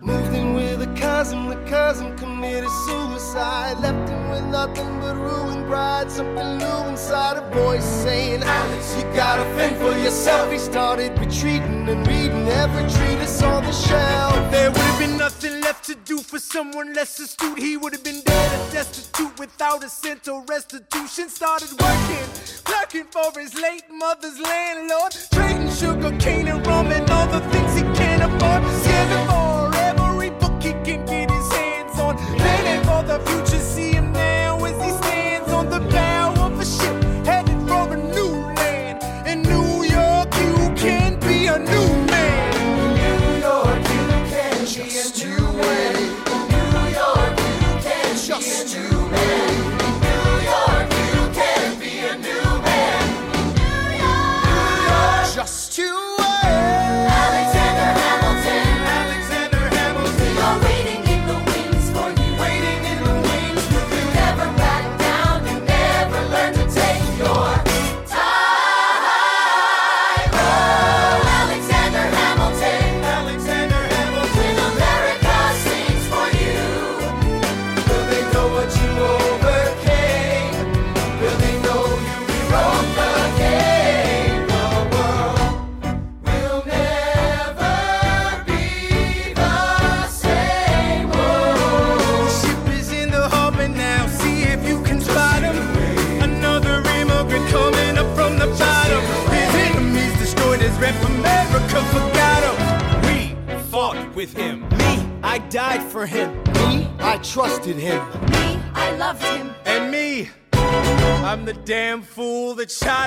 Moved 0.00 0.32
in 0.34 0.54
with 0.54 0.80
a 0.82 1.00
cousin, 1.00 1.48
the 1.48 1.56
cousin 1.68 2.16
committed 2.16 2.70
suicide. 2.86 3.78
Left 3.80 4.08
him 4.08 4.30
with 4.30 4.44
nothing 4.44 5.00
but 5.00 5.16
ruined 5.16 5.66
pride. 5.66 6.10
Something 6.10 6.58
new 6.58 6.88
inside 6.88 7.36
a 7.36 7.50
voice 7.50 7.84
saying, 7.84 8.42
Alex, 8.42 8.96
you 8.96 9.02
gotta 9.14 9.42
fend 9.56 9.76
for 9.76 9.96
yourself. 9.98 10.52
He 10.52 10.58
started 10.58 11.18
retreating 11.18 11.88
and 11.88 12.06
reading 12.06 12.46
every 12.48 12.82
treatise 12.82 13.42
on 13.42 13.64
the 13.64 13.72
shelf. 13.72 14.50
There 14.52 14.70
would 14.70 14.80
have 14.80 14.98
been 15.00 15.16
nothing 15.16 15.60
left 15.62 15.84
to 15.86 15.96
do 15.96 16.18
for 16.18 16.38
someone 16.38 16.94
less 16.94 17.18
astute. 17.18 17.58
He 17.58 17.76
would 17.76 17.92
have 17.92 18.04
been 18.04 18.22
dead 18.22 18.60
and 18.60 18.72
destitute 18.72 19.36
without 19.38 19.82
a 19.82 19.88
cent 19.88 20.28
or 20.28 20.44
restitution. 20.44 21.28
Started 21.28 21.70
working, 21.72 22.26
clerking 22.62 23.06
for 23.10 23.38
his 23.38 23.54
late 23.60 23.84
mother's 23.90 24.38
landlord, 24.38 25.12
trading 25.32 25.70
sugar 25.70 26.16
cane 26.18 26.46
and 26.46 26.64
rum 26.66 26.86
and 26.86 27.10
all 27.10 27.26
the 27.26 27.40
things 27.50 27.74
he 27.74 27.82
can't 27.98 28.22
afford. 28.22 28.62
Scamming 28.78 29.27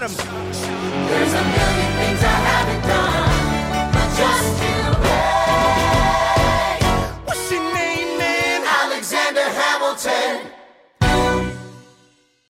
Adams. 0.01 0.50